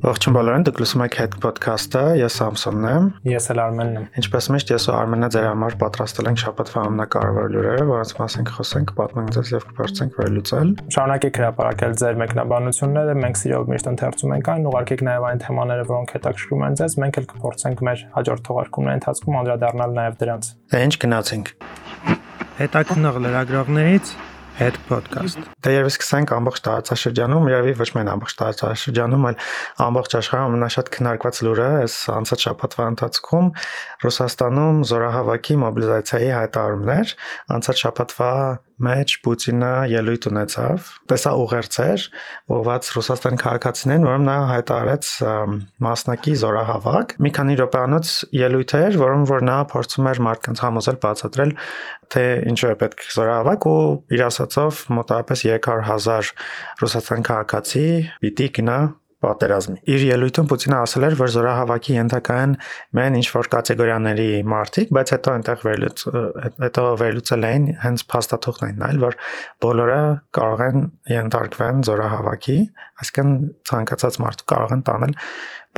Ողջույն 0.00 0.32
բոլորին, 0.32 0.62
դուք 0.64 0.78
լսում 0.80 1.02
եք 1.04 1.16
Head 1.18 1.34
Podcast-ը, 1.42 2.02
ես 2.16 2.36
Սամսոնն 2.40 2.84
եմ։ 2.88 3.08
Ես 3.28 3.48
էլ 3.52 3.58
Արմենն 3.60 3.98
եմ։ 3.98 4.06
Ինչպես 4.22 4.46
միշտ 4.54 4.70
ես 4.72 4.86
ու 4.88 4.94
Արմենը 4.96 5.28
ձեր 5.34 5.44
համար 5.44 5.76
պատրաստել 5.82 6.30
ենք 6.30 6.40
շաբաթվա 6.40 6.84
ամենակարևոր 6.88 7.52
լուրերը, 7.52 7.84
որոնց 7.90 8.14
մասին 8.16 8.48
կխոսենք, 8.48 8.94
պատմենք 8.96 9.34
ձեզ 9.36 9.52
եւ 9.52 9.66
կփորձենք 9.68 10.16
վերլուծել։ 10.20 10.72
Շարունակեք 10.96 11.40
հրապարակել 11.40 11.98
ձեր 12.00 12.18
մեկնաբանությունները, 12.24 13.18
մենք 13.20 13.40
սիրով 13.44 13.70
միշտ 13.76 13.92
ընթերցում 13.92 14.34
ենք 14.40 14.50
այն, 14.56 14.66
ուղարկեք 14.72 15.04
նաեւ 15.10 15.28
այն 15.28 15.44
թեմաները, 15.44 15.86
որոնք 15.92 16.16
հետաքրքրում 16.16 16.64
են 16.70 16.80
ձեզ, 16.80 16.96
մենք 17.04 17.20
էլ 17.20 17.28
կփորձենք 17.36 17.84
մեր 17.90 18.04
հաջորդ 18.16 18.44
թողարկումների 18.48 19.00
ընթացքում 19.00 19.38
անդրադառնալ 19.44 19.94
նաեւ 20.00 20.18
դրանց։ 20.24 20.50
Դե 20.70 20.82
ինչ 20.88 20.94
գնացինք։ 21.04 21.54
Հետաքնող 22.60 23.22
լրագրողներից 23.24 24.16
Head 24.58 24.78
Podcast։ 24.88 25.44
Դե 25.64 25.72
երբ 25.74 25.90
սկսենք 25.90 26.32
ամբողջ 26.36 26.62
տարածաշրջանում, 26.66 27.50
երևի 27.52 27.74
ոչ 27.80 27.88
միայն 27.96 28.10
ամբողջ 28.14 28.34
տարածաշրջանում, 28.40 29.26
այլ 29.30 29.38
ամբողջ 29.86 30.16
աշխարհում 30.20 30.50
ամենաշատ 30.50 30.90
քննարկված 30.96 31.42
լուրը 31.46 31.68
այս 31.80 31.98
անցած 32.16 32.46
շաբաթվա 32.46 32.88
ընթացքում 32.94 33.52
Ռուսաստանում 34.06 34.82
զորահավաքի 34.90 35.60
մոբիլիզացիայի 35.66 36.34
հայտարարումներ, 36.40 37.14
անցած 37.60 37.84
շաբաթվա 37.84 38.32
մեջ 38.84 39.14
Պուտինը 39.24 39.70
ելույթ 39.92 40.26
ունեցավ, 40.30 40.88
տեսա 41.10 41.32
ուղերձեր, 41.40 42.04
ուղված 42.56 42.90
Ռուսաստան 42.96 43.40
քաղաքացիներին, 43.42 44.06
որում 44.08 44.24
նա 44.28 44.36
հայտարարեց 44.50 45.10
մասնակի 45.86 46.34
զորահավաք։ 46.40 47.14
Մի 47.20 47.32
քանի 47.40 47.58
րոպեանոց 47.60 48.14
ելույթ 48.40 48.74
էր, 48.80 48.98
որում 49.04 49.26
որ 49.30 49.44
նա 49.50 49.58
փորձում 49.74 50.10
էր 50.10 50.22
մարդկանց 50.30 50.64
համոզել 50.64 51.00
բացատրել, 51.04 51.54
թե 52.10 52.24
ինչու 52.50 52.70
է 52.70 52.76
պետք 52.80 53.04
զորահավաք 53.20 53.68
ու 53.70 53.82
իր 54.16 54.24
ասածով 54.30 54.80
մոտավորապես 55.00 55.44
300.000 55.50 56.32
ռուսաստան 56.80 57.28
քաղաքացի 57.30 57.86
պիտի 58.24 58.48
գնա 58.60 58.80
պատերազմի։ 59.24 59.78
Իր 59.94 60.04
ելույթում 60.08 60.48
Պուտինը 60.50 60.76
ասել 60.80 61.06
էր, 61.08 61.16
որ 61.20 61.30
զորահավաքի 61.34 61.96
ենթակայեն 61.96 62.54
մեն 62.96 63.18
ինչ 63.20 63.26
որ 63.36 63.48
կատեգորիաների 63.54 64.28
մարդիկ, 64.50 64.92
բայց 64.96 65.12
հետո 65.14 65.34
այնտեղ 65.36 65.64
վերլուծ 65.68 66.04
հետո 66.64 66.84
վերլուծել 67.02 67.46
էին 67.50 67.66
հենց 67.84 68.04
փաստաթուղթն 68.14 68.68
այն 68.70 68.84
այլ, 68.88 69.00
որ 69.04 69.18
բոլորը 69.66 70.02
կարող 70.40 70.64
են 70.70 70.86
ենթարկվեն 71.14 71.82
զորահավաքի, 71.90 72.58
այսինքն 73.04 73.34
ցանկացած 73.70 74.20
մարդ 74.24 74.46
կարող 74.54 74.76
են 74.78 74.86
տանել 74.88 75.18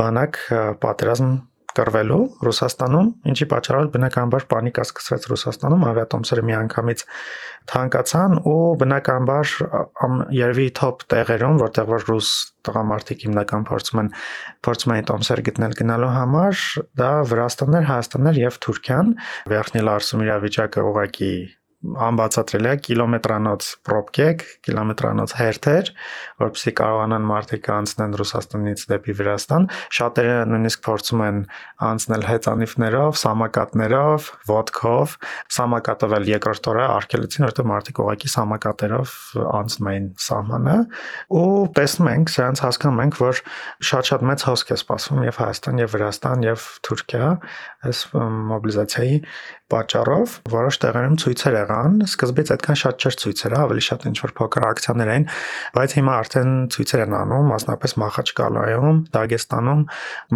բանակ 0.03 0.39
պատերազմ 0.83 1.33
կռվելու 1.77 2.23
Ռուսաստանում, 2.47 3.09
ինչի 3.33 3.47
պատճառով 3.53 3.89
բնականաբար 3.95 4.47
պանիկա 4.53 4.85
սկսվեց 4.89 5.27
Ռուսաստանում, 5.33 5.87
ավիատոմսերը 5.93 6.45
միանգամից 6.51 7.05
թանկացան 7.73 8.37
ու 8.53 8.57
բնականաբար 8.83 9.55
երևի 10.37 10.67
top 10.79 11.07
տեղերում, 11.13 11.63
որտեղ 11.63 11.89
որ 11.93 12.07
ռուս 12.11 12.31
տղամարդիկ 12.67 13.25
հիմնական 13.27 13.67
փորձում 13.71 14.03
են 14.03 14.13
փորձում 14.67 14.95
են 14.97 15.09
տոմսեր 15.13 15.43
գտնել 15.49 15.79
գնալու 15.83 16.13
համար, 16.19 16.63
դա 17.03 17.11
Վրաստաններ, 17.33 17.89
Հայաստաններ 17.93 18.43
եւ 18.43 18.61
Թուրքիան։ 18.67 19.17
Վերջնի 19.55 19.89
լարսում 19.89 20.25
իրավիճակը 20.29 20.87
ուղակի 20.93 21.35
անբացատրելի 21.83 22.69
է 22.71 22.75
կիլոմետրանոց 22.87 23.69
պրոբկեք, 23.87 24.43
կիլոմետրանոց 24.67 25.33
հերթեր, 25.39 25.89
որովհետեւ 26.43 26.75
կարողանան 26.79 27.25
մարդիկ 27.31 27.69
անցնեն 27.77 28.15
Ռուսաստանից 28.21 28.85
դեպի 28.93 29.17
Վրաստան։ 29.19 29.67
Շատերը 29.99 30.37
նույնիսկ 30.53 30.83
փորձում 30.87 31.23
են 31.27 31.41
անցնել 31.89 32.27
հեծանիվներով, 32.29 33.19
սամակատներով, 33.23 34.29
ոդկով, 34.53 35.17
սամակատով 35.59 36.17
էլ 36.19 36.29
երկրորդ 36.33 36.71
օրը 36.73 36.87
արկելեցին, 36.93 37.47
որովհետեւ 37.47 37.71
մարդիկ 37.73 38.03
ուղակի 38.03 38.33
սամակատերով 38.33 39.17
անցնում 39.63 39.91
էին 39.93 40.07
սահմանը 40.23 40.77
ու 41.43 41.51
տեսնում 41.83 42.13
ենք, 42.13 42.33
սրանց 42.37 42.63
հասկանում 42.63 43.03
ենք, 43.03 43.19
որ 43.23 43.43
շատ-շատ 43.91 44.27
մեծ 44.31 44.47
հոսք 44.49 44.73
է 44.73 44.79
սպասվում 44.83 45.23
եւ 45.27 45.41
Հայաստան 45.43 45.83
եւ 45.83 45.93
Վրաստան 45.97 46.47
եւ 46.47 46.67
Թուրքիա 46.87 47.29
այս 47.91 48.01
մոբիլիզացիայի 48.53 49.19
պատճառով 49.73 50.37
որոշ 50.53 50.79
տեղերում 50.83 51.17
ցույցեր 51.23 51.57
եղան, 51.59 51.97
սկզբից 52.07 52.53
այդքան 52.55 52.79
շատ 52.83 53.07
չէր 53.07 53.17
ցույցերը, 53.23 53.59
ավելի 53.63 53.85
շատ 53.89 54.07
ինչ 54.13 54.17
որ 54.23 54.35
փոքր 54.39 54.67
ակցիաներ 54.69 55.13
էին, 55.13 55.27
բայց 55.77 55.97
հիմա 55.99 56.17
արդեն 56.23 56.53
ցույցեր 56.77 57.03
են 57.03 57.17
անում, 57.23 57.51
մասնապես 57.53 57.97
Մախաչկալայում, 58.03 59.01
Դագեստանում 59.17 59.83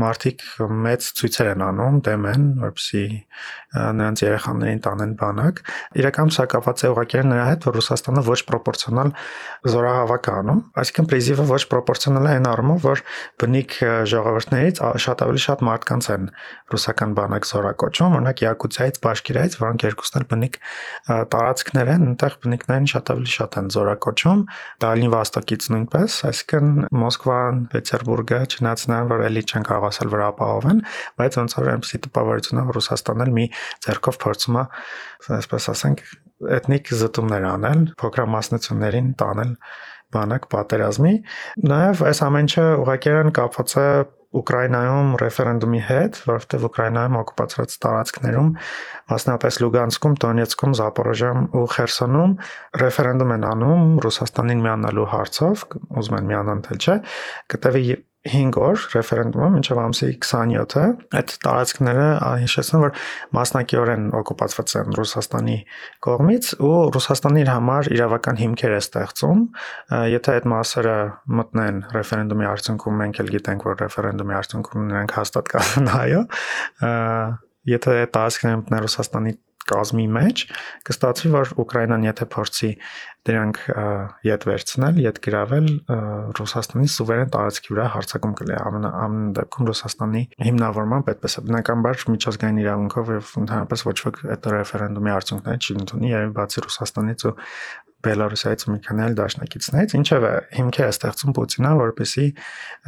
մարդիկ 0.07 0.47
մեծ 0.87 1.11
ցույցեր 1.21 1.53
են 1.53 1.67
անում, 1.67 2.01
դեմ 2.07 2.27
են, 2.33 2.49
որպեսզի 2.67 3.05
նրանց 3.77 4.23
երեխաներին 4.25 4.81
տանեն 4.87 5.13
բանակ։ 5.21 5.61
Իրականում 6.01 6.33
սա 6.37 6.45
կապված 6.53 6.83
է 6.87 6.91
ուղղակի 6.93 7.23
նրա 7.27 7.47
հետ, 7.51 7.67
որ 7.67 7.77
Ռուսաստանը 7.77 8.23
ոչ 8.27 8.39
պրոպորցիոնալ 8.49 9.11
զորահավաք 9.73 10.29
է 10.31 10.35
անում, 10.37 10.61
այսինքն 10.81 11.09
պրիզիվը 11.13 11.47
ոչ 11.51 11.61
պրոպորցիոնալ 11.73 12.27
է 12.27 12.33
այն 12.37 12.49
առումով, 12.53 12.81
որ 12.87 13.03
բնիկ 13.43 13.77
ժողովուրդներից 14.13 14.81
շատ 15.07 15.25
ավելի 15.27 15.43
շատ 15.47 15.65
մարդկանց 15.67 16.09
են 16.17 16.31
ռուսական 16.73 17.17
բանակ 17.17 17.49
զորակոչում, 17.51 18.17
օրինակ 18.17 18.43
Յակուցիայից, 18.47 19.01
Բաշկիրայից, 19.27 19.55
որոնք 19.59 19.85
երկուսն 19.87 20.17
էլ 20.21 20.25
բնիկ 20.31 20.57
տարածքներ 21.33 21.89
են, 21.91 22.03
այնտեղ 22.07 22.35
բնիկներին 22.45 22.87
շատ 22.93 23.11
ավելի 23.15 23.31
շատ 23.33 23.57
են 23.59 23.71
զորակոչում, 23.75 24.43
Դալին 24.85 25.11
Վաստոկից 25.17 25.67
նույնպես, 25.75 26.19
այսինքն 26.31 26.69
Մոսկվան, 27.03 27.59
Պետերբուրգը, 27.75 28.41
չնայած 28.47 28.85
նրան, 28.87 29.11
որ 29.11 29.25
էլի 29.27 29.43
չեն 29.47 29.67
կարող 29.67 29.89
ասել 29.91 30.13
վրա 30.15 30.29
ապահովեն, 30.37 30.85
բայց 31.19 31.39
ոնց 31.43 31.57
որ 31.57 31.73
այնպեսի 31.75 32.01
տպավորություն 32.07 32.63
է, 32.63 32.65
որ 32.71 32.79
Ռուսաստանն 32.79 33.27
էլ 33.27 33.35
մի 33.37 33.47
ձեռքով 33.87 34.21
փորձում 34.23 34.57
է, 34.57 34.65
այսպես 35.37 35.69
ասենք, 35.75 36.07
էթնիկ 36.57 36.95
զտումներ 37.03 37.51
անել, 37.51 37.85
փոքրամասնություններին 37.99 39.13
տանել 39.19 39.53
բանակ 40.15 40.45
պատերազմի։ 40.53 41.15
Նաև 41.67 42.03
այս 42.07 42.21
ամեն 42.27 42.47
ինչը 42.47 42.67
ուղղակիորեն 42.83 43.33
կապված 43.37 43.73
է 43.83 43.87
Ուկրաինայում 44.37 45.13
ռեֆերենդումի 45.23 45.81
հետ, 45.87 46.19
որովհետև 46.27 46.67
Ուկրաինայում 46.69 47.19
օկուպացված 47.21 47.77
տարածքներում, 47.87 48.51
մասնապես 49.13 49.61
Լուգանսկում, 49.63 50.17
Դոնեցկում, 50.27 50.75
Զապորոժիայում 50.81 51.47
ու 51.57 51.65
Խերսոնում 51.77 52.35
ռեֆերենդում 52.83 53.35
են 53.37 53.47
անում 53.53 53.87
Ռուսաստանին 54.07 54.67
միանալու 54.67 55.09
հարցով, 55.15 55.65
ուզում 56.03 56.19
են 56.21 56.29
միանան 56.33 56.63
թե 56.67 56.81
չէ, 56.83 56.99
կտևի 57.55 57.85
5 58.33 58.59
օր 58.67 58.85
ռեֆերենդումը 58.93 59.49
մինչև 59.55 59.81
ամսի 59.83 60.09
27-ը 60.17 60.85
այդ 61.21 61.35
տարածքները 61.47 62.09
հիշեցնում 62.43 62.85
որ 62.85 62.93
մասնակիորեն 63.39 64.05
օկուպացված 64.21 64.75
են 64.81 64.99
Ռուսաստանի 64.99 65.57
կողմից 66.07 66.51
ու 66.67 66.75
Ռուսաստանը 66.97 67.43
իր 67.45 67.51
համար 67.53 67.91
իրավական 67.97 68.41
հիմքեր 68.43 68.77
է 68.77 68.81
ստեղծում 68.83 69.43
եթե 70.17 70.37
այդ 70.37 70.51
մասերը 70.57 70.99
մտնեն 71.41 71.83
ռեֆերենդումի 71.97 72.51
արդյունքում 72.53 73.01
մենք 73.03 73.23
էլ 73.25 73.33
գիտենք 73.37 73.67
որ 73.71 73.81
ռեֆերենդումի 73.87 74.39
արդյունքում 74.43 74.87
նրանք 74.93 75.17
հաստատ 75.21 75.53
կան 75.57 75.91
այո 76.03 76.23
եթե 77.67 77.99
տարածքները 78.15 78.63
մտնեն 78.63 78.87
Ռուսաստանի 78.87 79.37
կազմի 79.71 80.07
մեջ 80.17 80.43
կստացվի 80.87 81.31
որ 81.37 81.53
Ուկրաինան 81.63 82.07
եթե 82.07 82.27
փորձի 82.37 82.71
դրանք 83.27 83.61
յետ 84.27 84.45
վերցնել, 84.47 84.99
յետ 85.03 85.17
գրավել 85.27 85.67
Ռուսաստանի 86.39 86.91
սուվերեն 86.95 87.33
տարածքի 87.35 87.73
վրա 87.75 87.87
հարցակում 87.97 88.37
կլինի 88.41 88.59
ամեն 88.63 88.87
ամեն 88.91 89.33
դեպքում 89.39 89.71
Ռուսաստանի 89.71 90.23
հիմնավորման 90.47 91.07
պետպես 91.09 91.37
է 91.41 91.45
բնականաբար 91.49 92.05
միջազգային 92.15 92.61
իրավունքով 92.63 93.11
եւ 93.17 93.33
ընդհանրապես 93.43 93.85
ոչ 93.91 93.97
ոք 94.07 94.23
այդ 94.37 94.49
ռեֆերենդումի 94.57 95.15
արդյունքները 95.17 95.67
չի 95.67 95.77
ընդունի 95.83 96.15
երբ 96.15 96.39
բացի 96.39 96.65
Ռուսաստանից 96.67 97.27
ու 97.27 97.35
Բելարուսիայից 98.07 98.65
մի 98.71 98.77
քանի 98.87 99.03
այլ 99.03 99.15
դաշնակիցներից, 99.19 99.95
ինչևէ 99.99 100.33
հիմքեր 100.57 100.85
է 100.87 100.91
ստեղծում 100.95 101.35
Պուտինը, 101.37 101.71
որպեսզի 101.81 102.27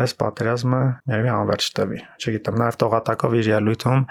այս 0.04 0.14
պատերազմը 0.20 0.82
երևի 1.14 1.32
անverջ 1.32 1.68
տևի։ 1.78 2.00
Չգիտեմ, 2.22 2.58
նաև 2.62 2.78
տողատակով 2.82 3.36
իր 3.38 3.50
ելույթում 3.54 4.04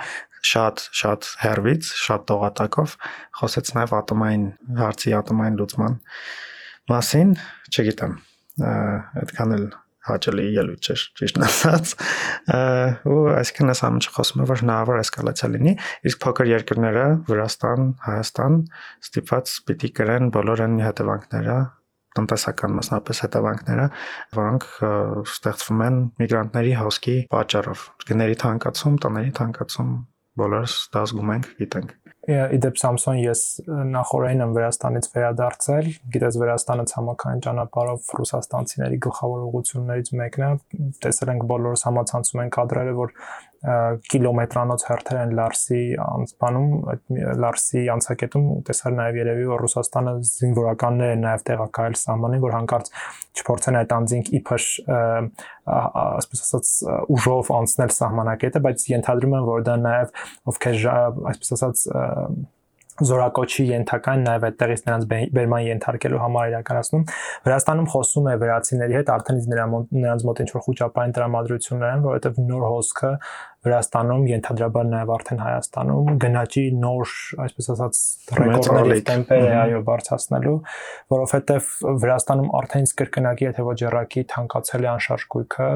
շատ 0.46 0.84
շատ 1.02 1.32
հերվից, 1.44 1.90
շատ 2.04 2.28
տողատակով 2.32 2.96
խոսեց 3.42 3.74
նաև 3.78 3.98
ատոմային 4.02 4.46
հարցի 4.82 5.18
ատոմային 5.22 5.60
լուծման 5.62 6.00
մասին, 6.92 7.36
չգիտեմ, 7.74 8.16
այդքան 8.68 9.54
էլ 9.58 9.68
հաճելի 10.08 10.46
ելույթ 10.56 10.88
չէր 10.88 11.02
ճիշտ 11.20 11.40
ասած 11.48 11.94
ու 13.12 13.18
այսինքն 13.34 13.74
այս 13.74 13.82
ամենը 13.88 14.14
խոսում 14.18 14.44
է 14.44 14.48
որ 14.52 14.62
հնարավոր 14.64 15.02
էսկալացիա 15.04 15.50
լինի 15.56 15.74
իսկ 16.08 16.22
փոքր 16.24 16.52
երկրները 16.54 17.06
Վրաստան, 17.28 17.90
Հայաստան 18.08 18.60
ստիպված 19.08 19.56
պիտի 19.68 19.92
կրեն 20.00 20.32
բոլոր 20.38 20.64
այն 20.68 20.80
հետևանքները 20.86 21.58
տնտեսական 22.18 22.76
մասնապես 22.78 23.20
հետևանքները, 23.28 23.88
որոնք 24.38 24.68
ստեղծվում 25.38 25.84
են 25.88 26.00
միգրանտների 26.22 26.72
հոսքի 26.82 27.18
պատճառով։ 27.34 27.84
Գների 28.10 28.38
թանկացում, 28.42 28.96
տների 29.06 29.34
թանկացում, 29.38 29.92
բոլորս 30.38 30.76
դա 30.94 31.08
զգում 31.08 31.34
ենք, 31.38 31.50
գիտենք։ 31.62 31.96
Իդեպ 32.28 32.76
Samsung 32.76 33.22
ես 33.24 33.42
նախորդին 33.88 34.42
եմ 34.44 34.56
Վրաստանից 34.58 35.06
վերադարձել, 35.14 35.86
գիտես 36.12 36.38
Վրաստանը 36.42 36.86
ցամաքային 36.92 37.44
ճանապարհով 37.46 38.10
ռուսաստանցիների 38.20 38.98
գլխավոր 39.06 39.46
ուղություններից 39.48 40.12
մեկն 40.20 40.44
է։ 40.44 40.50
Տեսել 41.08 41.32
ենք 41.34 41.46
բոլորս 41.54 41.86
համացանցում 41.88 42.42
են 42.44 42.52
կադրերը, 42.58 42.98
որ 43.00 43.16
կիլոմետրանոց 44.12 44.84
հերթեր 44.88 45.18
են 45.22 45.32
Լարսի 45.38 45.82
անցանում, 46.04 46.68
այդ 46.94 47.16
Լարսի 47.44 47.84
անցակետում 47.94 48.50
տեսար 48.70 48.96
նաև 48.98 49.20
երևի 49.22 49.48
որ 49.52 49.64
Ռուսաստանը 49.66 50.14
զինվորականներ 50.32 51.14
են 51.18 51.24
նաև 51.28 51.46
տեղակայել 51.52 51.98
սահմանին, 52.04 52.44
որ 52.48 52.56
հանկարծ 52.58 52.92
չփորձեն 53.38 53.80
այդ 53.82 53.96
անձինք 53.98 54.34
իբր 54.40 54.68
ասես 55.78 56.44
ասած 56.48 56.76
ուժով 57.18 57.56
անցնել 57.62 57.96
սահմանակետը, 57.98 58.64
բայց 58.68 58.86
ենթադրում 58.98 59.40
եմ 59.42 59.50
որ 59.52 59.66
դա 59.68 59.80
նաև 59.88 60.22
ովքեր 60.54 60.86
այսպես 61.34 61.58
ասած 61.58 61.88
զորակոչի 62.98 63.66
ենթական 63.70 64.24
նաև 64.26 64.46
այդտեղից 64.48 64.84
նրանց 64.88 65.04
բերման 65.36 65.66
ենթարկելու 65.68 66.22
համար 66.24 66.48
իրականացնում 66.52 67.04
Վրաստանում 67.46 67.90
խոսում 67.94 68.30
է 68.32 68.36
վրացիների 68.42 68.98
հետ 68.98 69.12
արդեն 69.14 69.42
իսկ 69.42 69.52
նրանց 69.98 70.26
մոտ 70.30 70.42
ինչ 70.44 70.50
որ 70.56 70.64
խոճապային 70.68 71.14
տրամադրություններ 71.18 71.94
են 71.94 72.06
որովհետև 72.08 72.42
նոր 72.48 72.66
հոսքը 72.72 73.12
Վրաստանում, 73.68 74.24
ենթադրաբար 74.32 74.88
նաև 74.92 75.12
արդեն 75.18 75.42
Հայաստանում 75.44 76.12
գնաճի 76.24 76.64
նոր, 76.82 77.14
այսպես 77.46 77.70
ասած, 77.74 78.02
ռեկորդների 78.38 79.02
տեմպեր 79.08 79.44
է 79.48 79.54
այո 79.58 79.82
բարձրացնելու, 79.88 80.56
որովհետև 81.14 81.70
Վրաստանում 82.04 82.50
արդեն 82.58 82.88
իսկ 82.88 83.02
կրկնակի 83.02 83.48
եթե 83.48 83.66
ոչ 83.68 83.78
երակի 83.84 84.24
թանկացել 84.32 84.88
է 84.88 84.90
անշարժ 84.94 85.26
գույքը, 85.36 85.70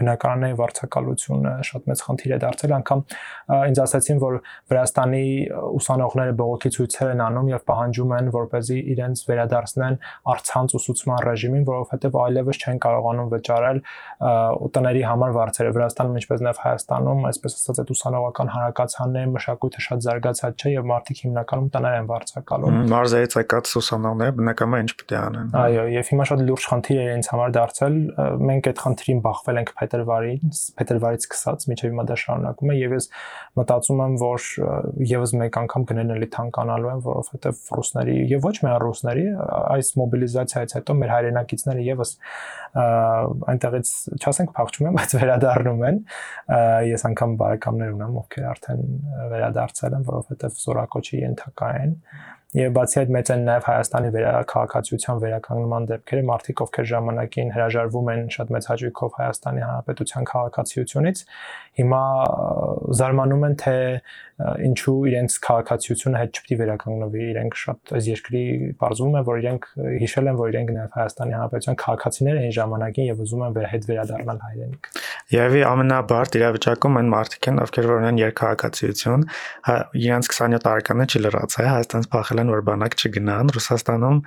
բնականաբար 0.00 0.56
վարձակալությունը 0.60 1.52
շատ 1.66 1.88
մեծ 1.90 2.02
խնդիր 2.06 2.34
է 2.36 2.38
դարձել, 2.46 2.74
անգամ 2.76 3.02
ինձ 3.66 3.80
ասացին, 3.86 4.20
որ 4.22 4.38
Վրաստանի 4.72 5.24
ուսանողները 5.76 6.34
բողոքի 6.40 6.70
ցույցեր 6.76 7.12
են 7.14 7.22
անում 7.26 7.50
եւ 7.52 7.64
պահանջում 7.70 8.14
են, 8.16 8.30
որպեսզի 8.36 8.78
իրենց 8.96 9.22
վերադարձնեն 9.30 9.98
արցանց 10.36 10.76
ուսուցման 10.76 11.20
ռեժիմին, 11.26 11.66
որովհետև 11.66 12.18
այլևս 12.26 12.60
չեն 12.66 12.80
կարողանում 12.86 13.30
վճարել 13.36 13.80
տների 14.76 15.02
համար 15.06 15.36
վարձերը 15.36 15.74
Վրաստանում, 15.76 16.18
ինչպես 16.20 16.44
նաև 16.46 16.62
Հայաստանում 16.66 17.25
այսպես 17.30 17.56
ասած 17.56 17.80
այդ 17.82 17.90
ուսանողական 17.96 18.50
հանրակացարանների 18.54 19.30
մշակույթը 19.36 19.82
շատ 19.86 20.04
զարգացած 20.06 20.64
չէ 20.66 20.72
եւ 20.76 20.86
մարդիկ 20.90 21.22
հիմնականում 21.26 21.68
տներ 21.76 21.96
են 21.96 22.08
վարձակալում։ 22.10 22.78
Մարզերից 22.92 23.36
եկած 23.36 23.72
ուսանողները 23.80 24.36
բնականաբար 24.36 24.84
ինչ 24.86 24.92
պետք 24.96 25.14
է 25.16 25.18
անեն։ 25.20 25.54
Այո, 25.56 25.84
եւ 25.96 26.10
հիմա 26.12 26.26
շատ 26.30 26.44
լուրջ 26.46 26.66
խնդիր 26.70 27.00
է 27.00 27.06
ինձ 27.16 27.30
համար 27.32 27.54
դարձել։ 27.56 27.96
Մենք 28.46 28.68
այդ 28.70 28.82
խնդրին 28.86 29.20
բախվել 29.26 29.60
ենք 29.62 29.72
փետրվարից, 29.76 30.62
փետրվարից 30.76 31.26
սկսած, 31.26 31.66
մինչեւ 31.70 31.92
հիմա 31.92 32.04
դա 32.06 32.16
շարունակում 32.22 32.72
է 32.72 32.76
եւ 32.76 32.96
ես 32.96 33.08
մտածում 33.56 34.02
եմ, 34.06 34.16
որ 34.22 34.46
եւս 35.16 35.34
մեկ 35.40 35.58
անգամ 35.62 35.86
գնեն 35.90 36.14
էլի 36.16 36.28
թանկանալու 36.36 36.90
են, 36.92 37.02
որովհետեւ 37.06 37.62
ռուսների 37.76 38.16
եւ 38.36 38.46
ոչ 38.46 38.54
միայն 38.66 38.80
ռուսների 38.84 39.26
այս 39.76 39.90
մոբիլիզացիայից 40.00 40.76
հետո 40.76 40.96
մեր 41.00 41.12
հայրենակիցները 41.16 41.86
եւս 41.86 42.12
այնտեղից 42.76 43.92
չասենք 44.20 44.52
փախչում 44.56 44.88
են, 44.90 44.96
բայց 44.96 45.14
վերադառնում 45.16 45.84
են։ 45.88 46.00
Ես 46.90 47.06
անգամ 47.16 47.36
բարեկամներ 47.40 47.92
ունեմ, 47.96 48.16
ովքեր 48.20 48.46
արդեն 48.52 48.80
վերադարձել 49.32 49.94
են, 49.96 50.02
որովհետև 50.06 50.58
զորակոչի 50.62 51.20
ենթակա 51.22 51.68
են։ 51.80 51.94
Եվ 52.56 52.74
բացի 52.76 52.98
այդ 53.00 53.10
մեծ 53.16 53.30
են 53.34 53.42
նաև 53.46 53.64
Հայաստանի 53.66 54.10
վերաքաղաքացիության 54.14 55.18
վերականգնման 55.24 55.88
դեպքերը, 55.90 56.22
մարդիկ 56.30 56.62
ովքեր 56.66 56.86
ժամանակին 56.92 57.50
հրաժարվում 57.56 58.10
են 58.12 58.22
շատ 58.36 58.52
մեծ 58.56 58.68
հաճույքով 58.70 59.16
Հայաստանի 59.16 59.64
Հանրապետության 59.66 60.28
քաղաքացիությունից, 60.30 61.24
հիմա 61.76 62.02
զարմանում 63.00 63.46
են 63.46 63.58
թե 63.62 63.76
ինչու 64.36 64.94
իրենց 65.08 65.34
քաղաքացիությունը 65.46 66.18
հետ 66.20 66.36
չպետք 66.36 66.50
է 66.52 66.56
վերականգնվի, 66.60 67.22
իրենք 67.32 67.54
շատ 67.56 67.92
այս 67.96 68.08
երկրի 68.10 68.42
բարձում 68.82 69.14
է, 69.16 69.22
որ 69.24 69.38
իրենք 69.40 69.68
հիշել 70.02 70.28
են, 70.28 70.36
որ 70.40 70.50
իրենք 70.52 70.72
նաև 70.76 70.96
Հայաստանի 70.96 71.36
Հանրապետության 71.36 71.78
քաղաքացիներ 71.80 72.40
են 72.42 72.52
ժամանակին 72.56 73.08
եւ 73.08 73.22
ուզում 73.24 73.44
են 73.46 73.56
վեր 73.56 73.68
հետ 73.72 73.86
վերադառնալ 73.88 74.42
հայրենիք։ 74.44 74.90
Եվ 75.26 75.56
ամենաբարդ 75.66 76.36
իրավիճակում 76.36 76.98
են 77.00 77.08
մարդիկ 77.16 77.48
են, 77.50 77.56
ովքեր 77.64 77.88
որ 77.90 77.96
ունեն 77.96 78.20
երկհաղաքացիություն, 78.20 79.24
հա, 79.66 79.76
իրենց 79.96 80.28
27 80.36 80.62
տարեկանը 80.66 81.06
չլրացել, 81.16 81.66
Հայաստանից 81.66 82.08
փախել 82.12 82.42
են, 82.44 82.52
որ 82.52 82.62
բանակ 82.68 82.96
չգնան, 83.00 83.50
Ռուսաստանում 83.56 84.20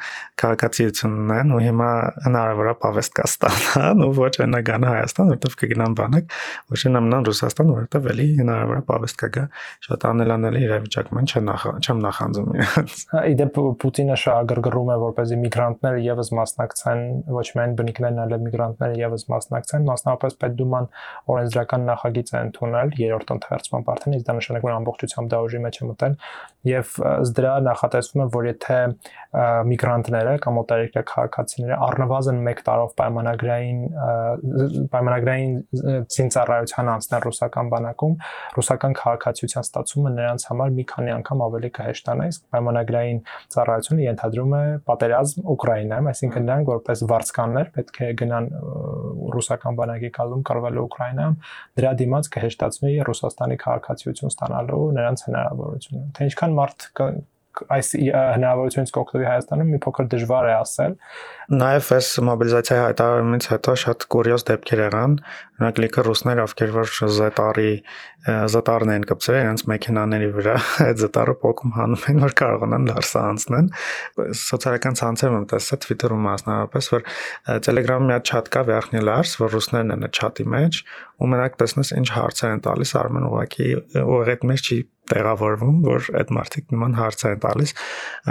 քաղաքացիություն 0.44 1.16
ունեն 1.24 1.54
ու 1.56 1.62
հիմա 1.70 1.92
հնարավոր 2.26 2.70
է 2.70 2.76
պավեստ 2.84 3.16
կա 3.20 3.28
ստանան 3.30 4.04
ու 4.10 4.12
ոչ 4.20 4.34
այնական 4.44 4.88
Հայաստան, 4.90 5.32
որտեղ 5.38 5.56
կգնան 5.64 5.96
բանակ, 6.00 6.38
ոչ 6.74 6.82
այնամնան 6.90 7.30
Ռուսաստան, 7.40 7.70
որտեղ 7.72 8.08
էլի 8.12 8.26
հնարավոր 8.40 8.80
է 8.80 8.84
պավեստ 8.90 9.20
կա 9.20 9.28
գա 9.36 9.44
շատ 9.86 10.06
անելանելի 10.10 10.62
իրավիճակում 10.66 11.20
են, 11.20 11.30
չեմ 11.30 11.46
նախ 11.50 11.64
չեմ 11.80 12.02
նախանձում 12.04 12.50
իրենց։ 12.60 13.04
Հա, 13.14 13.22
իդեպ 13.34 13.60
Պուտինը 13.80 14.18
շահագրգռում 14.24 14.90
է, 14.90 14.98
որպեսզի 15.04 15.38
միգրանտները 15.44 16.02
եւս 16.10 16.32
մասնակցեն, 16.40 17.04
ոչ 17.40 17.46
միայն 17.60 17.76
բնիկներն, 17.80 18.20
այլև 18.26 18.44
միգրանտները 18.50 19.00
եւս 19.00 19.26
մասնակցեն, 19.30 19.88
մասնավորապես 19.90 20.38
Պետդուման 20.44 20.90
օրենսդրական 21.30 21.88
նախագիծ 21.90 22.34
է 22.34 22.42
ընդունել 22.50 22.94
երրորդ 23.00 23.34
ընթերցման 23.40 23.88
արդեն, 23.90 24.16
իսկ 24.20 24.28
դա 24.30 24.36
նշանակում 24.40 24.70
է 24.70 24.76
ամբողջությամբ 24.80 25.30
դա 25.30 25.40
ուժի 25.48 25.60
մեջ 25.64 25.80
է 25.80 25.88
մտել 25.90 26.16
եւ 26.70 26.94
դրա 27.40 27.54
նախատեսվում 27.70 28.22
է, 28.24 28.28
որ 28.36 28.48
եթե 28.50 28.80
միգրանտները 29.70 30.34
կամ 30.44 30.60
օտարերկրյա 30.60 31.04
քաղաքացիները 31.10 31.78
առնվազն 31.88 32.40
1 32.50 32.64
տարով 32.68 32.92
պայմանագրային 33.00 33.80
պայմանագրային 34.94 35.54
ցինցառայության 36.16 36.92
անցնեն 36.96 37.24
ռուսական 37.30 37.72
բանակում, 37.74 38.16
ռուսական 38.58 38.96
քաղաքացիության 39.00 39.68
ստացումը 39.70 40.12
նրանց 40.20 40.46
համար 40.50 40.74
մի 40.80 40.86
քանի 40.90 41.14
անգամ 41.16 41.44
ավելի 41.46 41.70
կհեշտանա, 41.80 42.28
իսկ 42.30 42.44
պայմանագրային 42.54 43.20
ծառայությունը 43.56 44.06
ենթադրում 44.10 44.54
է 44.60 44.64
պատերազմ 44.90 45.50
Ուկրաինայում, 45.54 46.10
այսինքն 46.10 46.46
նրանք 46.50 46.72
որպես 46.74 47.04
վարձկաններ 47.10 47.72
պետք 47.80 48.00
է 48.00 48.12
գնան 48.20 48.50
ռուսական 49.40 49.80
բանակի 49.80 50.12
կազմում 50.20 50.46
կռվելու 50.50 50.86
Ուկրաինայում, 50.90 51.36
դրա 51.80 51.92
դիմաց 52.04 52.32
կհեշտացվի 52.36 52.94
Ռուսաստանի 53.10 53.60
քաղաքացիություն 53.66 54.34
ստանալու 54.34 54.86
նրանց 55.00 55.26
հնարավորությունը։ 55.30 56.06
Թե 56.20 56.30
ինչքան 56.30 56.58
մարդ 56.60 56.88
այս 57.76 57.90
հնարավորությունից 58.00 58.94
կօգտվի 58.96 59.28
Հայաստանում 59.30 59.74
մի 59.74 59.80
փոքր 59.86 60.10
դժվար 60.14 60.50
է 60.50 60.54
ասել։ 60.60 60.96
Նաև 61.50 61.90
այս 61.98 62.10
մոբիլիզացիայի 62.30 62.82
հայտարարումից 62.86 63.46
հետո 63.50 63.76
շատ 63.84 64.04
կուրիոզ 64.14 64.44
դեպքեր 64.50 64.82
եղան։ 64.86 65.16
Օրինակ 65.60 65.80
լիքը 65.84 66.04
ռուսներ, 66.08 66.42
ովքեր 66.46 66.70
որ 66.76 66.92
զետարի 67.20 67.72
զետարն 68.20 68.92
են 68.94 69.06
կպցրել 69.10 69.40
իրենց 69.40 69.64
մեքենաների 69.72 70.30
վրա, 70.36 70.56
այդ 70.86 71.02
զետարը 71.04 71.36
փոքում 71.40 71.74
հանում 71.76 72.06
են, 72.12 72.22
որ 72.24 72.36
կարողանան 72.40 72.88
լարսը 72.90 73.20
անցնեն։ 73.20 73.70
Սոցիալական 74.40 75.00
ցանցերում 75.00 75.38
եմ 75.40 75.48
տեսա 75.54 75.80
Twitter-ում 75.86 76.26
մասնավորապես, 76.30 76.90
որ 76.96 77.06
Telegram-ի 77.68 78.10
մի 78.10 78.16
հատ 78.16 78.30
chat 78.30 78.52
կա 78.56 78.64
վերջնի 78.70 79.04
լարս, 79.10 79.36
որ 79.40 79.54
ռուսներն 79.56 79.96
են 79.96 80.08
այդ 80.10 80.16
chat-ի 80.20 80.48
մեջ, 80.56 80.82
ու 81.20 81.32
մենակ 81.34 81.60
տեսնես 81.64 81.94
ինչ 82.00 82.08
հարցեր 82.20 82.56
են 82.56 82.64
տալիս, 82.68 82.96
Արմեն 83.00 83.30
ուղակի 83.30 83.70
այդ 84.04 84.48
մեջ 84.52 84.70
չի 84.70 84.80
տեղավորվում, 85.14 85.78
որ 85.86 86.10
այդ 86.22 86.34
մարդիկ 86.38 86.74
նման 86.74 86.98
հարցեր 87.00 87.34
են 87.36 87.44
տալիս։ 87.46 87.74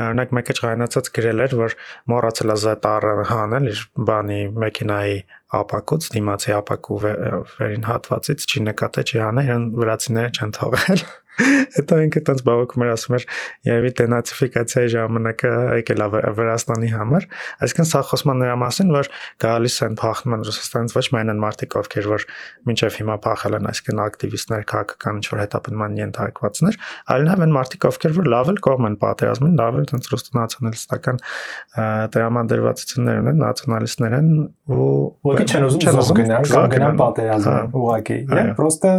Օրինակ 0.04 0.34
մեկը 0.38 0.56
ջղայնացած 0.58 1.10
գրել 1.18 1.44
էր, 1.44 1.56
որ 1.58 1.76
մոռացել 2.12 2.54
է 2.54 2.58
զետարը 2.64 3.14
հանել 3.32 3.70
իր 3.72 3.84
բանի 4.08 4.40
մեքենայի 4.64 5.16
ապակուց, 5.58 6.10
դիմացի 6.18 6.54
ապակու 6.58 6.98
վերին 7.04 7.88
հատվածից 7.88 8.46
չի 8.48 8.64
նկատել, 8.68 9.08
չի 9.08 9.22
հանել, 9.24 9.48
իրեն 9.48 9.66
վրացիները 9.78 10.34
չեն 10.38 10.54
թողել։ 10.58 11.04
Հետո 11.38 11.98
ինքը 12.04 12.22
տենց 12.28 12.42
բավական 12.46 12.84
էր 12.84 12.92
ասում 12.94 13.16
էր, 13.18 13.24
երևի 13.68 13.90
դենացիֆիկացիայի 13.98 14.90
ժամանակը 14.94 15.52
եկել 15.78 16.02
է 16.02 16.08
Վրաստանի 16.38 16.90
համար, 16.94 17.26
այսինքն 17.66 17.88
սա 17.88 18.02
խոսման 18.08 18.42
նրա 18.42 18.56
մասին, 18.62 18.92
որ 18.96 19.10
գալիս 19.44 19.76
են 19.86 19.98
փախնում 20.02 20.36
են 20.38 20.44
Ռուսաստանից 20.48 20.96
ոչ 20.98 21.04
միայն 21.14 21.32
են 21.34 21.42
մարդիկ, 21.44 21.76
ովքեր 21.78 22.08
որ 22.08 22.26
մինչև 22.68 22.98
հիմա 22.98 23.16
փախել 23.28 23.58
են, 23.58 23.68
այսինքն 23.68 24.02
ակտիվիստներ, 24.08 24.66
քաղաքական 24.72 25.18
ինչ-որ 25.18 25.42
հետապնդման 25.44 25.98
ենթարկվածներ, 25.98 26.78
այլ 27.14 27.28
նաև 27.28 27.44
են 27.46 27.54
մարդիկ, 27.58 27.88
ովքեր 27.88 28.16
որ 28.18 28.30
լավ 28.34 28.52
էլ 28.52 28.60
կողմ 28.68 28.88
են 28.88 28.98
պատերազմին, 28.98 29.54
լավ 29.58 29.78
էլ 29.78 29.88
տենց 29.92 30.10
ռուս 30.12 30.26
նացիոնալիստական 30.38 31.20
տրամադրվածություններ 32.18 33.20
ունեն, 33.22 33.38
նացիոնալիստներ 33.44 34.16
են 34.18 34.30
ու 34.68 34.88
ուղղակի 35.28 35.46
չեն 35.48 35.66
ուզում 35.68 36.18
գնալ 36.18 36.68
գնալ 36.72 36.98
պատերազմ 36.98 37.76
ուղղակի։ 37.78 38.18
Եվ 38.38 38.50
պրոստը 38.58 38.92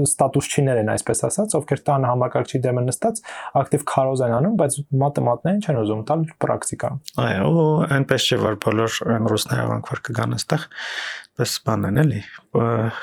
ստատուսչիներ 0.00 0.80
են, 0.80 0.92
այսպես 0.94 1.22
ասած, 1.30 1.56
ովքեր 1.60 1.79
ովքեր 1.80 1.86
տան 1.88 2.06
համակարգչի 2.08 2.60
դեմը 2.64 2.82
նստած 2.88 3.20
ակտիվ 3.60 3.84
քարոզ 3.90 4.22
են 4.26 4.34
անում, 4.36 4.56
բայց 4.60 4.76
մաթեմատիկային 5.00 5.62
չեն 5.64 5.80
ուզում 5.80 6.02
տալ 6.10 6.24
պրակտիկա։ 6.44 6.90
Այո, 7.24 7.64
այնպես 7.96 8.26
չէ 8.28 8.38
որ 8.44 8.58
բոլոր 8.64 8.98
ռուսները 9.30 9.66
ոնք 9.70 9.90
որ 9.90 10.02
կգան 10.10 10.36
այստեղ, 10.36 10.66
պես 11.40 11.54
բան 11.64 11.86
են 11.88 11.98
էլի, 12.02 12.18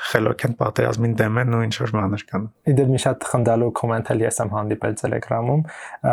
խելոք 0.08 0.42
են 0.46 0.52
պատերազմին 0.58 1.14
դեմ 1.18 1.38
են 1.42 1.54
ու 1.58 1.62
ինչ 1.66 1.74
որ 1.82 1.92
բաներ 1.96 2.24
կան։ 2.28 2.44
Իդեպ 2.72 2.92
մի 2.92 3.00
շատ 3.02 3.26
խնդալու 3.32 3.70
կոմենտ 3.78 4.10
էլ 4.14 4.22
ես 4.22 4.38
եմ 4.44 4.52
հանդիպել 4.54 4.94
Telegram-ում, 5.02 5.64